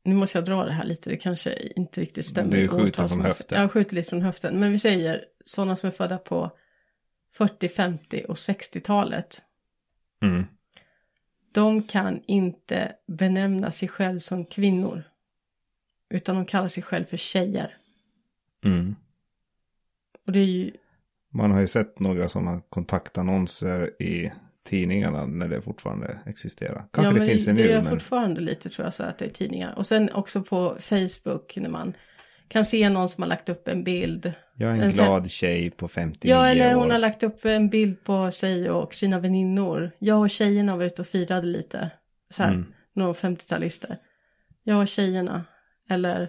[0.05, 2.51] nu måste jag dra det här lite, det kanske inte riktigt stämmer.
[2.51, 3.61] Det är skjuta från höften.
[3.61, 4.61] Ja, skjuter lite från höften.
[4.61, 6.51] Men vi säger sådana som är födda på
[7.33, 9.43] 40, 50 och 60-talet.
[10.23, 10.45] Mm.
[11.53, 15.03] De kan inte benämna sig själv som kvinnor.
[16.11, 17.77] Utan de kallar sig själv för tjejer.
[18.65, 18.97] Mm.
[20.33, 20.71] Det ju,
[21.35, 24.33] Man har ju sett några sådana kontaktannonser i
[24.65, 26.85] tidningarna när det fortfarande existerar.
[26.93, 29.19] Kanske ja, det finns det det nu, är men fortfarande lite tror jag så att
[29.19, 29.75] det är tidningar.
[29.79, 31.93] Och sen också på Facebook när man
[32.49, 34.33] kan se någon som har lagt upp en bild.
[34.57, 36.81] jag är en en glad tjej på 59 Ja, eller år.
[36.81, 39.91] hon har lagt upp en bild på sig och sina väninnor.
[39.99, 41.91] Jag och tjejerna var ute och firade lite.
[42.31, 42.67] Så här, Mm.
[42.93, 43.97] några 50-talister.
[44.63, 45.45] Jag och tjejerna.
[45.91, 46.29] Eller,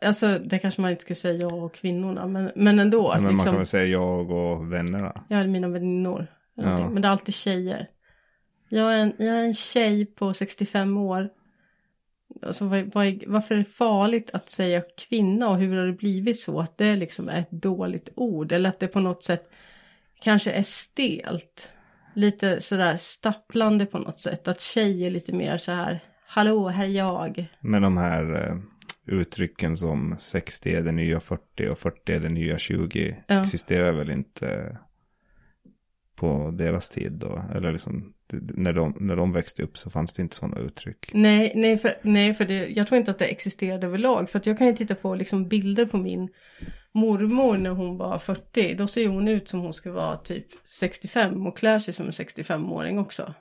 [0.00, 2.26] alltså det kanske man inte skulle säga jag och kvinnorna.
[2.26, 3.02] Men, men ändå.
[3.02, 5.24] Ja, men man liksom, kan väl säga jag och vännerna.
[5.28, 6.26] Jag hade mina väninnor.
[6.58, 6.88] eller Ja.
[6.90, 7.86] Men det är alltid tjejer.
[8.68, 11.28] Jag är en, jag är en tjej på 65 år.
[12.42, 16.40] Alltså, vad, är- varför är det farligt att säga kvinna och hur har det blivit
[16.40, 18.52] så att det liksom är ett dåligt ord?
[18.52, 19.50] Eller att det på något sätt
[20.20, 21.72] kanske är stelt.
[22.14, 24.48] Lite sådär stapplande på något sätt.
[24.48, 27.46] Att tjej är lite mer så här, hallå här är jag.
[27.60, 28.54] Men de här eh,
[29.08, 33.40] uttrycken som 60 är det nya 40 och 40 är det nya 20 Ja.
[33.40, 34.78] existerar väl inte
[36.16, 37.42] på deras tid då?
[37.54, 41.10] Eller liksom när de, när de växte upp så fanns det inte sådana uttryck.
[41.14, 44.30] Nej, nej, för, nej, för det, jag tror inte att det existerade överlag.
[44.30, 46.28] För att jag kan ju titta på liksom bilder på min
[46.92, 48.74] mormor när hon var 40.
[48.74, 52.12] Då ser hon ut som hon skulle vara typ 65 och klär sig som en
[52.12, 53.34] 65-åring också.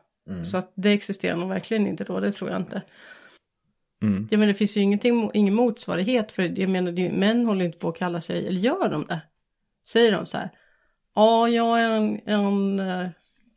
[0.43, 2.81] Så att det existerar nog verkligen inte då, det tror jag inte.
[4.01, 4.27] Mm.
[4.31, 7.65] Ja men det finns ju ingenting, ingen motsvarighet för jag menar det är män håller
[7.65, 9.21] inte på att kalla sig, eller gör de det?
[9.87, 10.49] Säger de så här?
[11.15, 13.09] Ja, jag är en, en eh,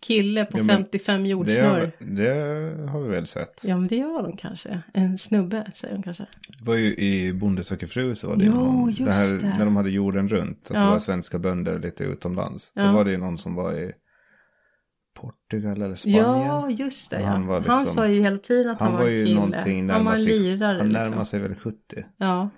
[0.03, 1.63] kille på Ja, men 55 Det jordsnurr.
[1.63, 3.63] har, det har vi väl sett.
[3.65, 4.83] Ja men det gör de kanske.
[4.95, 6.27] En snubbe säger de kanske.
[6.59, 9.55] Det var ju i Bonde söker fru så var det Jo, någon, det här, det.
[9.59, 10.71] när de hade jorden runt.
[10.71, 10.81] Att Ja.
[10.85, 12.73] det var svenska bönder lite utomlands.
[12.75, 12.83] Ja.
[12.87, 13.93] Då var det ju någon som var i
[15.15, 16.21] Portugal eller Spanien.
[16.25, 17.27] Ja just det ja.
[17.27, 19.93] Han Han, var liksom- sa ju hela tiden att han, Han var ju kille.
[19.93, 21.03] Han var en lirare han liksom.
[21.11, 21.77] närmar sig väl 70.
[22.17, 22.49] Ja.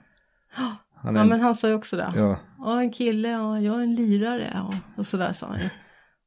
[0.94, 2.12] Han är ja en- men han sa ju också det.
[2.16, 2.36] Ja.
[2.58, 4.50] ja, en kille, ja jag är en lirare.
[4.54, 4.74] Ja.
[4.96, 5.68] Och sådär sa han ju.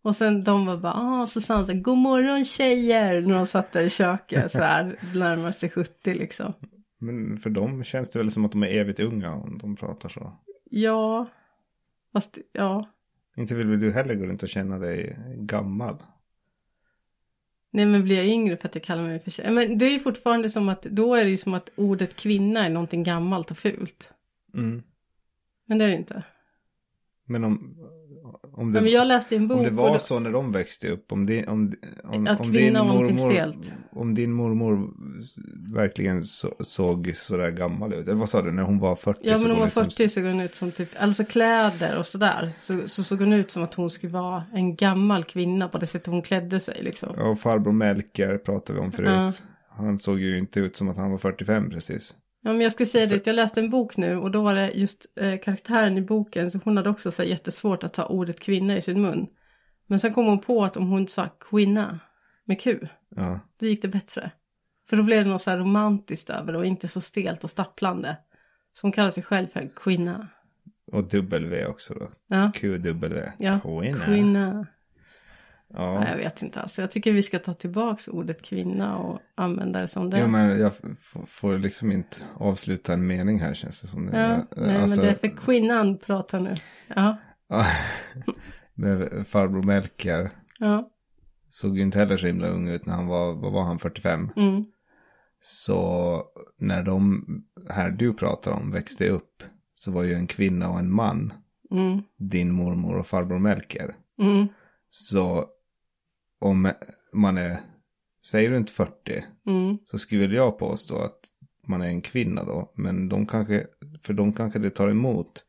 [0.03, 3.21] Och sen de var bara, ah, så sa han så här, god morgon tjejer.
[3.21, 6.53] När de satt där i köket så här, närmar sig 70 liksom.
[6.99, 10.09] men för dem känns det väl som att de är evigt unga om de pratar
[10.09, 10.31] så.
[10.69, 11.27] Ja.
[12.13, 12.83] Fast, ja.
[13.37, 15.95] Inte vill väl du heller gå runt och känna dig gammal?
[17.75, 19.51] Nej men blir jag yngre för att jag kallar mig för tjej?
[19.51, 22.65] Men det är ju fortfarande som att, då är det ju som att ordet kvinna
[22.65, 24.13] är någonting gammalt och fult.
[24.53, 24.83] Mm.
[25.65, 26.23] Men det är det inte.
[27.27, 27.75] Men om,
[28.51, 29.57] om det, Men jag läste en bok.
[29.57, 31.73] om det var då- så när de växte upp, om, det, om,
[32.03, 33.55] om, Att om din mormor,
[33.91, 34.89] om din mormor
[35.75, 39.37] verkligen så, såg sådär gammal ut, eller vad sa du, när hon var 40 Ja
[39.37, 42.05] men hon var det ut som- 40 såg hon ut som typ, alltså kläder och
[42.07, 42.51] sådär.
[42.57, 45.87] Så, så såg hon ut som att hon skulle vara en gammal kvinna på det
[45.87, 47.09] sättet hon klädde sig liksom.
[47.17, 49.09] Ja, och farbror Melker pratade vi om förut.
[49.09, 49.31] Ja.
[49.69, 52.15] Han såg ju inte ut som att han var 45 precis.
[52.45, 54.71] Ja men jag skulle säga det, jag läste en bok nu och då var det
[54.71, 58.39] just eh, karaktären i boken, så hon hade också så här, jättesvårt att ta ordet
[58.39, 59.27] kvinna i sin mun.
[59.87, 61.99] Men sen kom hon på att om hon sa kvinna
[62.43, 62.79] med Q,
[63.15, 64.31] Ja, då gick det bättre.
[64.89, 67.49] För då blev det något så här romantiskt över det och inte så stelt och
[67.49, 68.17] stapplande.
[68.73, 70.27] Så hon kallar sig själv för kvinna.
[70.91, 72.07] och W också då.
[72.27, 73.31] Ja, QW.
[73.37, 73.59] ja.
[74.05, 74.67] Kvinna.
[75.75, 76.09] Ja, Ja.
[76.09, 76.81] jag vet inte alltså.
[76.81, 80.19] Jag tycker vi ska ta tillbaks ordet kvinna och använda det som det.
[80.19, 80.71] Jo, men jag
[81.27, 84.09] får liksom inte avsluta en mening här känns det som.
[84.13, 86.55] ja, nej Alltså, men det är för kvinnan pratar nu.
[86.95, 87.17] Ja,
[87.49, 87.65] ja,
[88.73, 90.89] med farbror Melker ja,
[91.49, 94.29] såg ju inte heller så himla ung ut när han var, vad var han, 45?
[94.35, 94.65] mm,
[95.39, 96.23] Så
[96.59, 97.25] när de
[97.69, 99.43] här du pratar om växte upp
[99.75, 101.33] så var ju en kvinna och en man
[101.71, 103.95] mm, din mormor och farbror Melker.
[104.21, 104.47] mm,
[104.89, 105.45] Så
[106.39, 106.71] om
[107.13, 107.57] man är,
[108.25, 109.77] säger du inte 40, mm.
[109.85, 111.19] så skulle jag påstå att
[111.67, 112.71] man är en kvinna då.
[112.75, 113.67] Men de kanske,
[114.01, 115.43] för de kanske det tar emot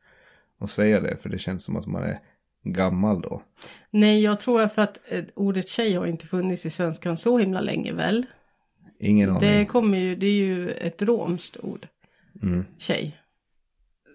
[0.59, 2.19] att säga det, för det känns som att man är
[2.63, 3.41] gammal då.
[3.89, 7.61] Nej, jag tror för att eh, ordet tjej har inte funnits i svenskan så himla
[7.61, 8.25] länge väl.
[8.99, 9.41] Ingen aning.
[9.41, 11.87] Det kommer ju, det är ju ett romskt ord,
[12.41, 12.65] Mm.
[12.77, 13.17] tjej.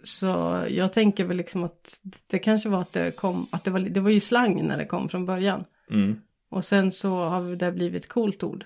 [0.05, 3.81] Så jag tänker väl liksom att det kanske var att det kom, att det var,
[3.81, 5.65] det var ju slang när det kom från början.
[5.91, 6.21] Mm.
[6.53, 8.65] Och sen så har det blivit ett coolt ord.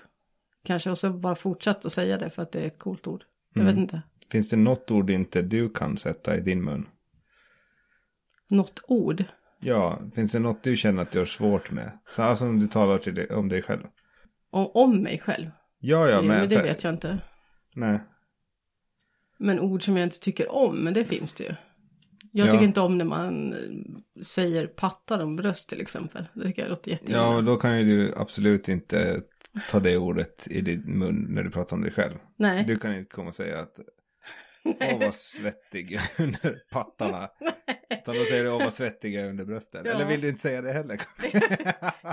[0.63, 3.23] Kanske och så bara fortsatt att säga det för att det är ett coolt ord.
[3.53, 3.73] Jag Mm.
[3.75, 4.01] vet inte.
[4.31, 6.85] Finns det något ord inte du kan sätta i din mun?
[8.49, 9.23] Något ord.
[9.59, 11.91] Ja, finns det något du känner att du har svårt med?
[12.09, 13.83] Så alltså om du talar till dig, om dig själv.
[14.49, 15.47] Om, om mig själv.
[15.79, 16.27] Ja, ja, men...
[16.27, 17.17] men det för- vet jag inte.
[17.75, 17.99] Nej.
[19.37, 21.55] Men ord som jag inte tycker om, men det finns det ju.
[22.37, 22.51] Jag Ja.
[22.51, 26.25] tycker inte om när man eh, säger pattar om bröst till exempel.
[26.33, 27.17] Det tycker jag låter jätteilla.
[27.17, 29.21] Ja, då kan ju du absolut inte
[29.69, 32.15] ta det ordet i din mun när du pratar om dig själv.
[32.35, 32.63] Nej.
[32.63, 33.79] Du kan inte komma och säga att
[34.81, 37.29] åh vad svettig under pattarna.
[37.89, 39.81] Utan då säger du åh vad svettig jag är under brösten.
[39.85, 39.91] Ja.
[39.91, 41.01] Eller vill du inte säga det heller?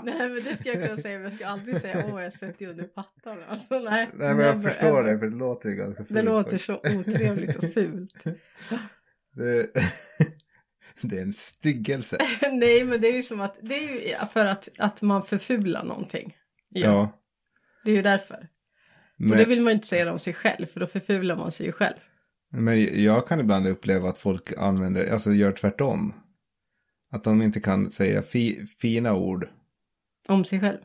[0.05, 2.31] nej men det ska jag kunna säga men jag ska aldrig säga åh jag är
[2.31, 3.47] svettig under pattarna.
[3.49, 4.09] Alltså nej.
[4.15, 6.15] Nej men jag never förstår det för det låter ju ganska fult.
[6.15, 8.25] Det låter så otrevligt och fult.
[9.35, 9.71] Det,
[11.01, 12.19] det är en styggelse.
[12.53, 15.85] nej men det är ju som att det är ju för att, att man förfular
[15.85, 16.37] någonting.
[16.69, 16.87] Ja.
[16.87, 17.21] Ja.
[17.85, 18.49] Det är ju därför.
[19.17, 21.53] Men, Och det vill man ju inte säga om sig själv för då förfular man
[21.53, 21.97] sig ju själv.
[22.51, 26.15] men jag kan ibland uppleva att folk använder, alltså gör tvärtom.
[27.11, 29.49] Att de inte kan säga fi, fina ord.
[30.29, 30.79] Om sig själv.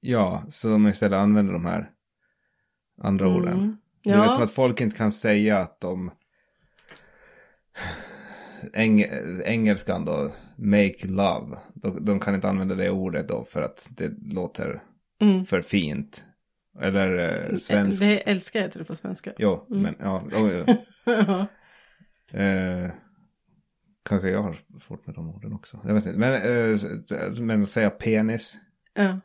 [0.00, 1.90] Ja, så de istället använder de här
[3.02, 3.52] andra orden.
[3.52, 3.76] Mm.
[4.02, 6.10] Du vet som Ja, att folk inte kan säga att de...
[8.72, 9.04] Eng...
[9.44, 11.56] Engelskan då, make love.
[11.74, 14.82] De, de kan inte använda det ordet då för att det låter
[15.20, 15.44] mm.
[15.44, 16.24] för fint.
[16.80, 17.18] Eller
[17.50, 18.00] eh, svensk.
[18.00, 19.32] det älskar jag tror på svenska.
[19.38, 19.82] Jo, Mm.
[19.82, 20.22] men ja.
[20.32, 20.76] Oh, ja.
[21.04, 21.46] Ja.
[22.40, 22.90] Eh,
[24.08, 24.56] kanske jag har
[24.86, 25.80] svårt med de orden också.
[25.86, 26.18] Jag vet inte.
[26.18, 28.58] Men, eh, men att säga penis.
[28.94, 29.20] ja.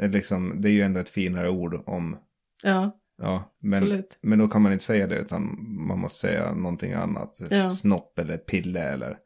[0.00, 2.18] Är liksom, det är ju ändå ett finare ord om...
[2.62, 2.97] ja.
[3.20, 4.18] Ja, men, Absolut.
[4.22, 5.56] men då kan man inte säga det utan
[5.86, 7.40] man måste säga någonting annat.
[7.50, 7.68] Ja.
[7.68, 9.18] Snopp eller pille eller.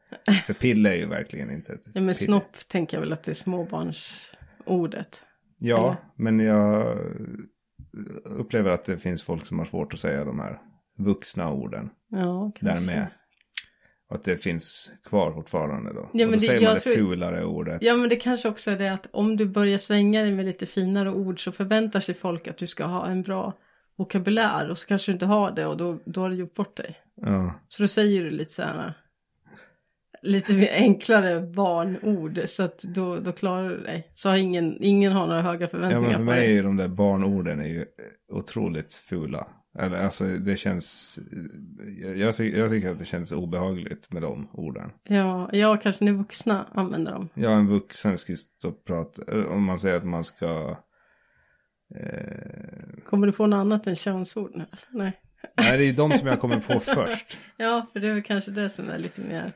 [0.45, 2.25] För pille är ju verkligen inte ett Ja men pille.
[2.25, 5.21] snopp tänker jag väl att det är småbarnsordet.
[5.57, 5.95] Ja, eller?
[6.15, 6.97] men jag
[8.25, 10.59] upplever att det finns folk som har svårt att säga de här
[10.97, 11.89] vuxna orden.
[12.09, 12.65] Ja, kanske.
[12.91, 13.07] Där med.
[14.09, 15.99] Och att det finns kvar fortfarande då.
[15.99, 17.81] Ja, och men då det- säger man det tror- fulare ordet.
[17.81, 20.65] Ja men det kanske också är det att om du börjar svänga dig med lite
[20.65, 23.53] finare ord så förväntar sig folk att du ska ha en bra
[23.95, 26.77] vokabulär och så kanske du inte har det och då, då har du gjort bort
[26.77, 26.95] dig.
[27.15, 27.53] Ja.
[27.67, 28.93] Så då säger du lite så här
[30.23, 34.11] lite enklare barnord så att då, då klarar du dig.
[34.15, 36.63] Så har ingen, ingen har några höga ja, förväntningar men för på mig är dig.
[36.63, 37.85] de där barnorden är ju
[38.31, 39.47] otroligt fula.
[39.79, 41.19] Eller alltså det känns,
[42.01, 44.89] jag, jag, ty- jag tycker att det känns obehagligt med de orden.
[45.03, 47.29] Ja, ja, kanske när vuxna använder dem.
[47.33, 50.77] Ja, en vuxen ska stå och prata, om man säger att man ska...
[51.95, 54.65] Eh, Kommer du få något annat än könsord nu?
[54.91, 55.11] Nej.
[55.57, 57.37] nej, det är ju de som jag kommer på först.
[57.57, 59.53] Ja, för det är väl kanske det som är lite mer.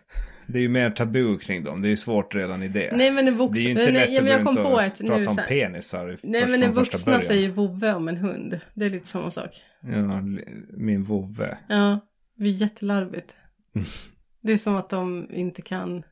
[0.48, 2.98] Det är ju mer tabu kring dem, det är ju svårt redan i det.
[2.98, 3.58] Nej men en det vuxen.
[3.58, 5.08] är ju inte nej, lätt att men jag kom på ett nu.
[5.08, 5.48] prata om så här.
[5.48, 8.60] penisar Nej först men första vuxna säger vovve om en hund.
[8.74, 9.50] Det är lite samma sak.
[9.82, 10.22] Ja,
[10.70, 11.58] min vovve.
[11.68, 12.00] Ja,
[12.36, 13.36] det är jättelarvigt.
[14.42, 16.04] Det är som att de inte kan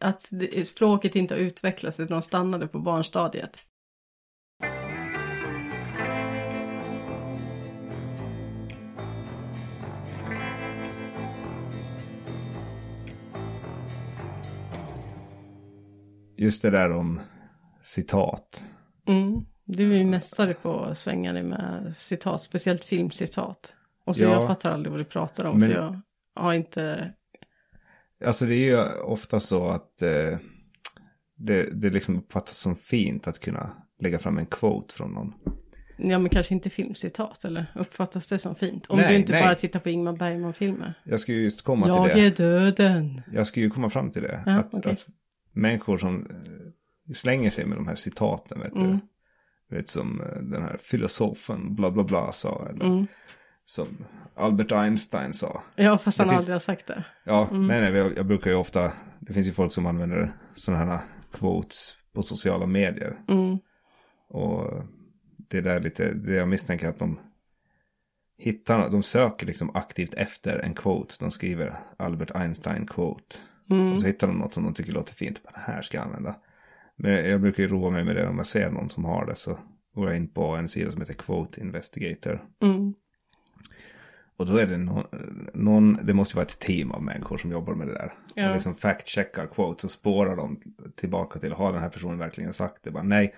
[0.00, 3.58] att det, språket inte har utvecklats utan de stannade på barnstadiet.
[16.36, 17.20] Just det där om
[17.82, 18.64] citat.
[19.06, 19.44] Mm.
[19.64, 23.74] Du är ju mästare på att svänga dig med citat, speciellt filmcitat.
[24.04, 24.30] Och så Ja.
[24.30, 26.00] jag fattar aldrig vad du pratar om Men- för jag
[26.34, 27.12] har inte...
[28.24, 30.38] Alltså det är ju ofta så att eh,
[31.36, 33.70] det, det liksom uppfattas som fint att kunna
[34.00, 35.32] lägga fram en quote från någon.
[35.98, 38.86] Ja men kanske inte filmcitat eller uppfattas det som fint?
[38.86, 39.42] Om Nej, du inte nej.
[39.42, 40.94] bara tittar på Ingmar Bergman-filmer.
[41.04, 42.26] Jag ska ju just komma Jag till det.
[42.26, 43.22] är döden.
[43.32, 44.42] Jag ska ju komma fram till det.
[44.46, 44.92] Ja, att, okej.
[44.92, 45.06] att
[45.54, 48.90] människor som eh, slänger sig med de här citaten, vet Mm.
[48.90, 48.98] du.
[49.76, 52.68] Vet som eh, den här filosofen bla bla bla sa.
[52.70, 53.06] Eller Mm.
[53.64, 55.62] som Albert Einstein sa.
[55.76, 57.04] Ja fast Det han finns- aldrig har sagt det.
[57.24, 57.66] Ja, Mm.
[57.66, 61.00] nej, nej, jag, brukar ju ofta, det finns ju folk som använder sådana här
[61.32, 63.16] quotes på sociala medier.
[63.28, 63.58] Mm.
[64.28, 64.84] Och
[65.36, 67.18] det där lite, det jag misstänker att de
[68.38, 71.14] hittar, de söker liksom aktivt efter en quote.
[71.20, 73.36] De skriver Albert Einstein quote.
[73.70, 73.92] Mm.
[73.92, 75.42] Och så hittar de något som de tycker låter fint.
[75.42, 76.36] Bara, Det här ska jag använda.
[76.96, 79.36] Men jag brukar ju roa mig med det om jag ser någon som har det.
[79.36, 79.58] Så
[79.94, 82.44] går jag in på en sida som heter Quote Investigator.
[82.62, 82.94] Mm.
[84.36, 85.04] Och då är det någon,
[85.54, 88.12] någon, det måste ju vara ett team av människor som jobbar med det där.
[88.34, 88.48] Ja.
[88.48, 90.60] Och liksom fact-checkar quotes och spårar dem
[90.96, 92.90] tillbaka till, har den här personen verkligen sagt det?
[92.90, 93.34] Bara, nej,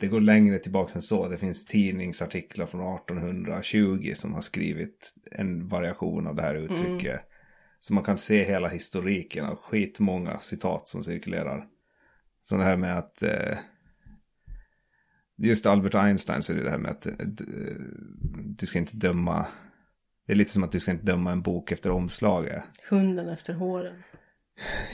[0.00, 1.28] det går längre tillbaka än så.
[1.28, 7.20] Det finns tidningsartiklar från 1820 som har skrivit en variation av det här uttrycket.
[7.84, 11.66] Så man kan se hela historiken av skitmånga citat som cirkulerar.
[12.42, 13.58] Så det här med att eh,
[15.36, 17.76] just Albert Einstein så är det det här med att eh, eh,
[18.44, 19.46] du ska inte döma
[20.26, 22.64] det är lite som att du ska inte döma en bok efter omslaget.
[22.90, 24.02] Hunden efter håren.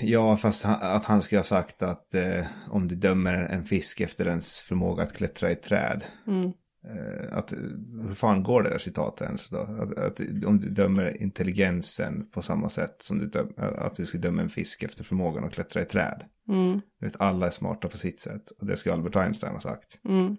[0.00, 4.00] Ja, fast han, att han skulle ha sagt att eh, om du dömer en fisk
[4.00, 6.04] efter dens förmåga att klättra i träd.
[6.26, 6.52] Mm.
[6.84, 7.58] Eh, att, eh,
[8.06, 9.58] hur fan går det där citatet ens då?
[9.58, 14.22] Att, att om du dömer intelligensen på samma sätt som du döm, att du skulle
[14.22, 16.24] döma en fisk efter förmågan att klättra i träd.
[16.48, 16.80] Mm.
[17.00, 18.50] Vet, alla är smarta på sitt sätt.
[18.60, 19.98] Och det skulle Albert Einstein ha sagt.
[20.08, 20.36] Mm.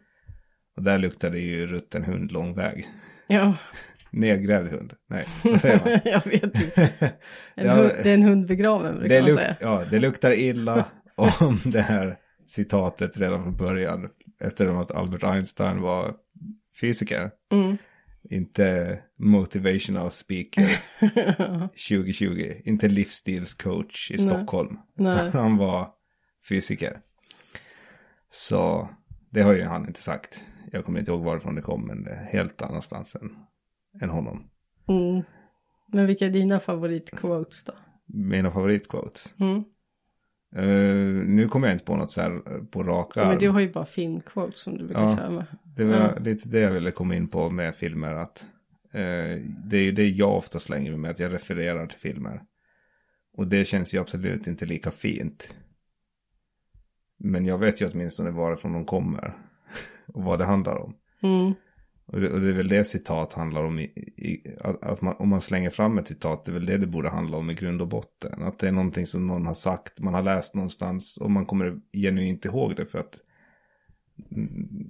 [0.78, 2.88] Och där luktar det ju rutten hund lång väg.
[3.28, 3.54] Ja,
[4.12, 4.94] Nedgrävd hund.
[5.10, 6.00] Nej, vad säger man?
[6.12, 6.90] jag vet inte.
[7.56, 9.56] En Ja, hund, det är en hund begraven brukar det, man säga.
[9.62, 10.86] ja, det luktar illa
[11.16, 12.18] om det här
[12.48, 14.10] citatet redan från början.
[14.40, 16.14] Efter att Albert Einstein var
[16.82, 17.32] fysiker.
[17.52, 17.78] Mm.
[18.30, 20.82] Inte motivational speaker
[21.90, 22.54] 2020.
[22.66, 24.26] Inte livsstilscoach i Nej.
[24.26, 24.78] Stockholm.
[24.96, 25.30] Nej.
[25.34, 25.90] Han var
[26.50, 27.00] fysiker.
[28.30, 28.90] Så
[29.30, 30.44] det har ju han inte sagt.
[30.72, 33.36] Jag kommer inte ihåg varifrån det kom, men det är helt annanstans än,
[34.02, 34.50] än honom.
[34.88, 35.24] Mm.
[35.88, 37.74] Men vilka är dina favoritquotes då?
[38.06, 39.36] Mina favoritquotes.
[39.40, 39.64] Mm.
[40.56, 43.60] Eh, nu kommer jag inte på något så här på raka Ja, men du har
[43.60, 45.18] ju bara filmquotes som du brukar Ja.
[45.18, 45.46] köra med.
[45.82, 46.20] Det var Ja.
[46.20, 48.14] lite det jag ville komma in på med filmer.
[48.16, 48.46] Att,
[48.94, 52.42] eh, det är ju det jag ofta slänger med, att jag refererar till filmer.
[53.34, 55.56] Och det känns ju absolut inte lika fint.
[57.20, 59.38] Men jag vet ju åtminstone varifrån de kommer.
[60.08, 60.96] Och vad det handlar om.
[61.24, 61.54] Mm.
[62.06, 63.80] Och det, och det är väl det citat handlar om.
[63.80, 63.84] I,
[64.18, 66.88] i, att att man, om man slänger fram ett citat, det är väl det det
[66.88, 68.44] borde handla om i grund och botten.
[68.44, 71.80] Att det är någonting som någon har sagt, man har läst någonstans och man kommer
[71.94, 73.20] genuint ihåg det för att,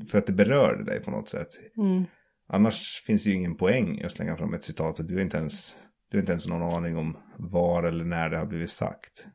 [0.08, 1.48] för att det berör dig på något sätt.
[1.78, 2.06] Mm.
[2.48, 5.38] Annars finns det ju ingen poäng att slänga fram ett citat och du har inte
[5.38, 5.76] ens,
[6.10, 9.26] du har inte ens någon aning om var eller när det har blivit sagt.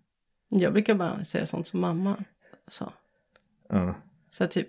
[0.48, 2.16] Jag brukar bara säga sånt som mamma
[2.68, 2.92] sa.
[3.68, 3.94] Ja.
[4.30, 4.68] Så typ,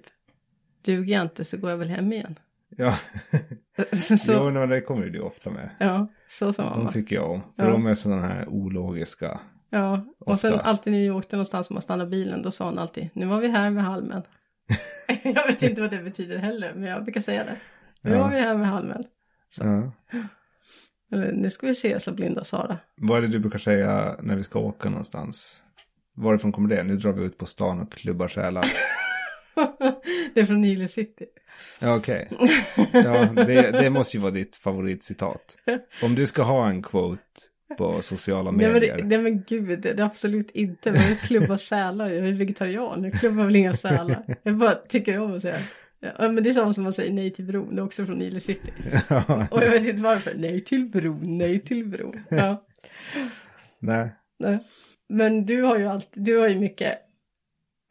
[0.82, 2.36] duger jag inte så går jag väl hem igen.
[2.70, 2.98] Ja,
[4.18, 5.70] så, jo, men det kommer ju du ofta med.
[5.80, 6.92] Ja, så sa De mamma.
[6.92, 7.42] tycker jag om.
[7.56, 7.72] För Ja.
[7.72, 9.40] de är sådana här ologiska.
[9.70, 10.66] Ja, och sen Ofta.
[10.66, 13.40] alltid när vi åkte någonstans och man stannade bilen, då sa hon alltid, nu var
[13.42, 14.22] vi här med halmen.
[15.24, 17.56] jag vet inte vad det betyder heller, men jag brukar säga det.
[18.02, 18.18] Nu Ja.
[18.24, 19.04] var vi här med halmen.
[19.60, 19.92] Ja.
[21.12, 22.78] Eller nu ska vi se, sa blinda Sara.
[22.96, 25.64] Vad är det du brukar säga när vi ska åka någonstans?
[26.16, 26.84] Varifrån kommer det?
[26.84, 28.66] Nu drar vi ut på stan och klubbar själar.
[30.34, 31.26] det är från Nile City.
[31.80, 32.30] Ja, okej.
[32.94, 35.58] Ja, det, det måste ju vara ditt favoritcitat.
[36.04, 37.22] Om du ska ha en quote
[37.78, 39.04] på sociala Nej men, det, medier.
[39.04, 40.92] nej men gud, det, är absolut inte.
[40.92, 43.04] Men jag klubbar sälar, jag är vegetarian.
[43.04, 44.24] Jag klubbar väl inga sälar.
[44.44, 45.60] Jag bara tycker om att säga.
[46.00, 48.18] Ja, men det är samma som man säger nej till bron, det är också från
[48.18, 48.72] Nile City.
[49.52, 52.24] Och jag vet inte varför, nej till bron, nej till bron.
[52.30, 52.66] Ja,
[53.80, 54.10] nej.
[54.40, 54.60] nej.
[55.10, 56.98] Men du har ju alltid, du har ju mycket,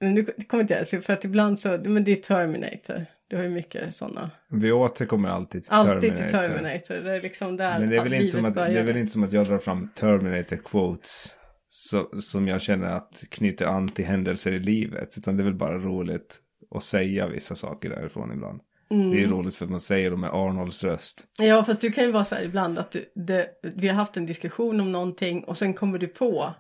[0.01, 3.07] men nu kommer inte jag, för att ibland så, men det är Terminator.
[3.29, 4.31] Du har ju mycket sådana.
[4.49, 6.23] Vi återkommer alltid till Alltid Terminator.
[6.23, 8.85] till Terminator, det är liksom där Men det är, väl inte som att, det är
[8.85, 11.35] väl inte som att jag drar fram Terminator quotes
[11.69, 15.15] så, som jag känner att knyter an till händelser i livet.
[15.19, 18.61] Utan det är väl bara roligt att säga vissa saker därifrån ibland.
[18.89, 21.25] Det är roligt för att man säger dem med Arnolds röst.
[21.39, 24.17] Ja, fast du kan ju vara så här ibland att du, det, vi har haft
[24.17, 26.55] en diskussion om någonting och sen kommer du på.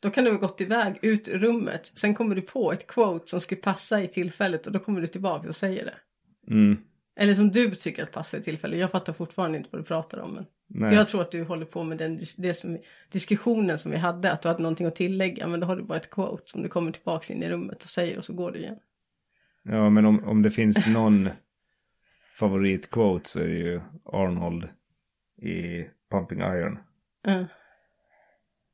[0.00, 1.92] Då kan du ha gått iväg ut ur rummet.
[1.94, 5.06] Sen kommer du på ett quote som skulle passa i tillfället och då kommer du
[5.06, 5.94] tillbaka och säger det.
[6.54, 6.76] Mm.
[7.16, 8.78] Eller som du tycker att passar i tillfället.
[8.78, 10.34] Jag fattar fortfarande inte vad du pratar om.
[10.34, 10.94] Men Nej.
[10.94, 12.78] jag tror att du håller på med den det som,
[13.10, 14.32] diskussionen som vi hade.
[14.32, 15.46] Att du hade någonting att tillägga.
[15.46, 17.88] Men då har du bara ett quote som du kommer tillbaka in i rummet och
[17.88, 18.78] säger och så går du igen.
[19.62, 21.28] Ja, men om, om det finns någon
[22.32, 24.68] favoritquote så är det ju Arnold
[25.42, 26.78] i Pumping Iron.
[27.22, 27.44] Ja.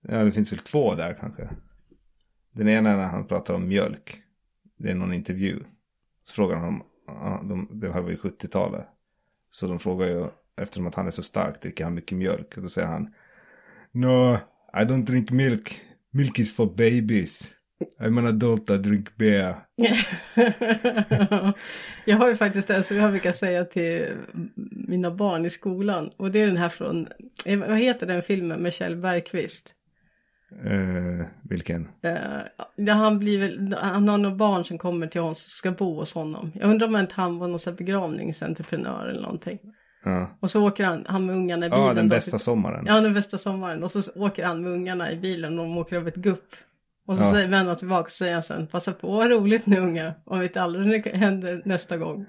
[0.08, 1.48] Ja, det finns väl två där kanske.
[2.52, 4.20] Den ena är när han pratar om mjölk.
[4.78, 5.60] Det är någon intervju.
[6.22, 8.86] Så frågar han om, ja, de, det här var ju 70-talet.
[9.50, 10.26] Så de frågar ju,
[10.56, 12.56] eftersom att han är så stark, dricker han mycket mjölk?
[12.56, 13.14] Och då säger han,
[13.92, 14.34] No,
[14.72, 15.80] I don't drink milk.
[16.10, 17.54] Milk is for babies.
[18.00, 19.56] I'm an adult, I drink beer.
[22.04, 24.16] jag har ju faktiskt en som jag brukar säga till
[24.70, 26.10] mina barn i skolan.
[26.16, 27.08] Och det är den här från,
[27.44, 29.74] eh, vad heter den filmen med Kjell Bergqvist?
[30.64, 31.88] Eh, vilken?
[32.02, 35.94] Eh, han, blir väl, han har några barn som kommer till honom som ska bo
[36.00, 36.52] hos honom.
[36.54, 39.58] Jag undrar om inte han var någon begravningsentreprenör eller någonting.
[40.04, 41.84] Ja, Och så åker han, han med ungarna i bilen.
[41.86, 42.84] ja den då- bästa sommaren.
[42.88, 43.82] Ja, den bästa sommaren.
[43.82, 46.54] Och så åker han med ungarna i bilen och de åker över ett gupp.
[47.06, 47.30] Och så Ja.
[47.32, 50.14] säger vänder han tillbaka och säger sen, passa på, vad roligt nu ungar.
[50.24, 52.26] Och vet aldrig när det händer nästa gång.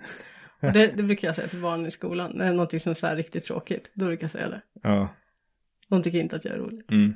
[0.62, 2.90] Och det, det brukar jag säga till barnen i skolan, när det är någonting som
[2.90, 3.92] är så här riktigt tråkigt.
[3.94, 4.62] Då brukar jag säga det.
[4.84, 5.08] Ja.
[5.90, 6.86] De tycker inte att jag är rolig.
[6.92, 7.14] Mm.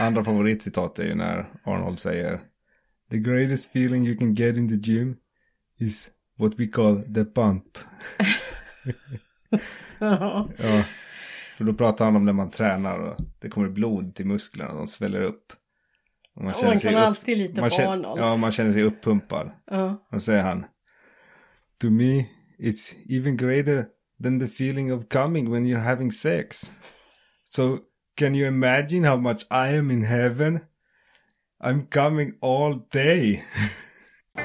[0.00, 2.40] Andra favoritcitat är ju när Arnold säger
[3.10, 5.16] The greatest feeling you can get in the gym
[5.78, 7.64] is what we call the pump.
[10.00, 10.48] Ja.
[11.56, 14.86] För då pratar han om när man tränar och det kommer blod till musklerna, de
[14.86, 15.52] sväller upp.
[16.34, 18.20] Och Och man kan alltid lita man på känner, Arnold.
[18.20, 19.50] Ja, man känner sig uppumpad.
[19.66, 20.06] Ja.
[20.12, 20.66] Och säger han
[21.80, 22.26] To me
[22.58, 23.86] it's even greater
[24.22, 26.72] than the feeling of coming when you're having sex.
[27.44, 27.78] So
[28.18, 30.60] can you imagine how much I am in heaven?
[31.60, 33.44] I'm coming all day.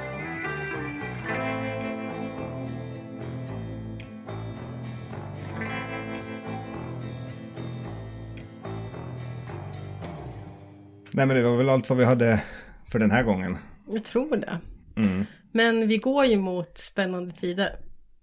[11.16, 12.44] Nej men det var väl allt vad vi hade
[12.88, 13.58] för den här gången.
[13.92, 14.60] Jag tror det.
[14.96, 15.26] Mm.
[15.52, 17.76] Men vi går ju mot spännande tider.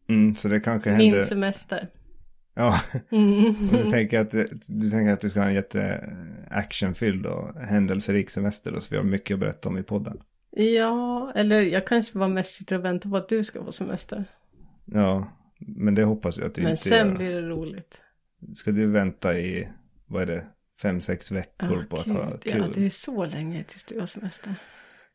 [0.08, 1.26] Mm, så det kanske Min händer.
[1.26, 1.88] semester.
[2.60, 2.80] Ja,
[3.10, 3.54] Mm.
[3.72, 4.30] du tänker, att,
[4.68, 6.12] du tänker att du ska ha en jätte
[6.50, 10.20] actionfylld och händelserik semester och så vi har mycket att berätta om i podden.
[10.50, 14.24] Ja, eller jag kanske bara mest sitter och väntar på att du ska få semester.
[14.84, 15.26] Ja,
[15.58, 17.16] men det hoppas jag att du Men inte sen gör.
[17.16, 18.00] blir det roligt.
[18.54, 19.68] Ska du vänta i,
[20.06, 20.44] vad är det,
[20.82, 22.62] fem, sex veckor på att ha Gud, kul?
[22.66, 24.54] Ja, det är så länge tills du har semester.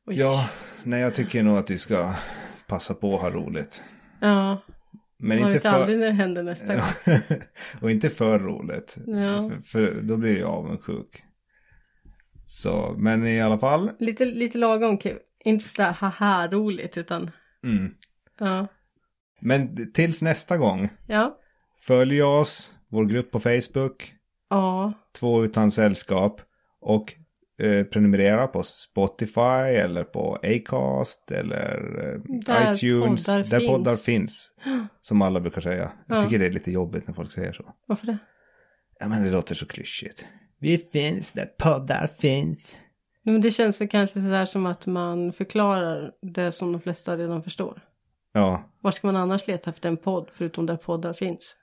[0.07, 0.15] Oj.
[0.19, 0.49] Ja,
[0.83, 2.13] nej jag tycker nog att du ska
[2.67, 3.83] passa på att ha roligt.
[4.19, 4.61] Ja,
[5.17, 5.69] Men man inte vet för...
[5.69, 7.17] aldrig när det händer nästa gång.
[7.81, 8.97] och inte för roligt.
[9.07, 9.49] Ja.
[9.49, 11.23] För, för då blir jag avundsjuk.
[12.45, 13.91] Så, men i alla fall.
[13.99, 15.17] Lite, lite lagom kul.
[15.45, 17.31] Inte sådär haha roligt utan
[17.63, 17.93] Mm.
[18.39, 18.67] ja.
[19.39, 20.89] Men tills nästa gång.
[21.07, 21.37] Ja.
[21.77, 24.13] Följ oss, vår grupp på Facebook.
[24.49, 24.93] Ja.
[25.19, 26.41] Två utan sällskap.
[26.79, 27.13] Och
[27.57, 31.99] eh, prenumerera på Spotify eller på Acast eller
[32.49, 33.25] eh, iTunes.
[33.25, 33.67] poddar där finns.
[33.71, 34.51] poddar finns.
[35.01, 35.91] Som alla brukar säga.
[36.07, 36.23] Jag Ja.
[36.23, 37.73] tycker det är lite jobbigt när folk säger så.
[37.85, 38.17] Varför det?
[38.99, 40.25] Ja men det låter så klyschigt.
[40.59, 42.75] Vi finns där poddar finns.
[43.23, 47.43] Men det känns väl kanske sådär som att man förklarar det som de flesta redan
[47.43, 47.81] förstår.
[48.33, 51.55] Ja, Var ska man annars leta efter en podd förutom där poddar finns?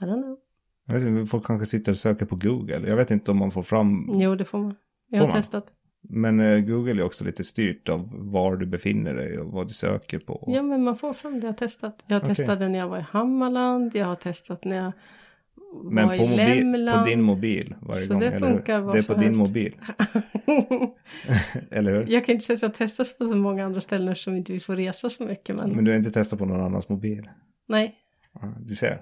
[0.00, 0.38] I don't know.
[0.86, 2.82] Jag vet inte, folk kanske sitter och söker på Google.
[2.88, 4.10] Jag vet inte om man får fram.
[4.14, 4.74] Jo, det får man.
[5.08, 5.42] Jag Får har man?
[5.42, 5.66] testat.
[6.08, 9.72] Men eh, Google är också lite styrt av var du befinner dig och vad du
[9.74, 10.44] söker på.
[10.46, 11.46] Ja, men man får fram det.
[11.46, 12.04] Jag har testat.
[12.06, 12.34] Jag Okej.
[12.34, 13.94] testade när jag var i Hammarland.
[13.94, 14.92] Jag har testat när jag
[15.90, 16.36] Men var på, i mobil,
[16.72, 17.04] Lämland.
[17.04, 18.20] på din mobil varje Så gång.
[18.20, 18.54] det eller hur?
[18.56, 19.38] funkar var Det är på som din helst.
[19.40, 19.74] mobil.
[21.70, 22.06] eller hur?
[22.08, 24.52] jag kan inte säga att jag har testat på så många andra ställen eftersom inte
[24.52, 25.56] vi får resa så mycket.
[25.56, 27.28] Men, Men du har inte testat på någon annans mobil?
[27.68, 27.94] nej.
[28.32, 29.00] Ja, du ser.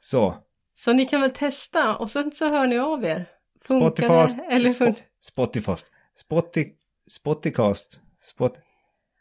[0.00, 0.34] Så,
[0.78, 3.26] Så ni kan väl testa och sen så hör ni av er.
[3.60, 5.72] Funkar Spotify, det eller Spo, funkar Spotify,
[6.16, 6.72] Spotify,
[7.10, 8.52] Spotifcast, Spot,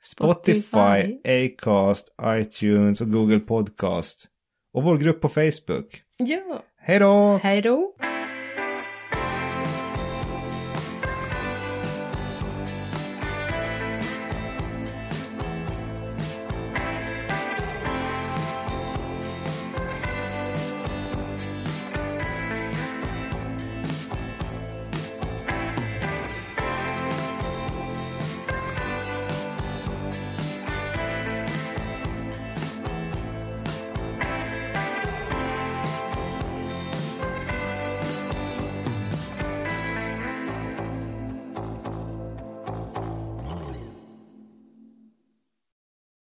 [0.04, 4.26] Spotify, Acast, iTunes och Google Podcast.
[4.74, 6.04] Och vår grupp på Facebook.
[6.18, 6.64] Ja.
[6.78, 7.40] Hej då!
[7.44, 7.94] Hej då.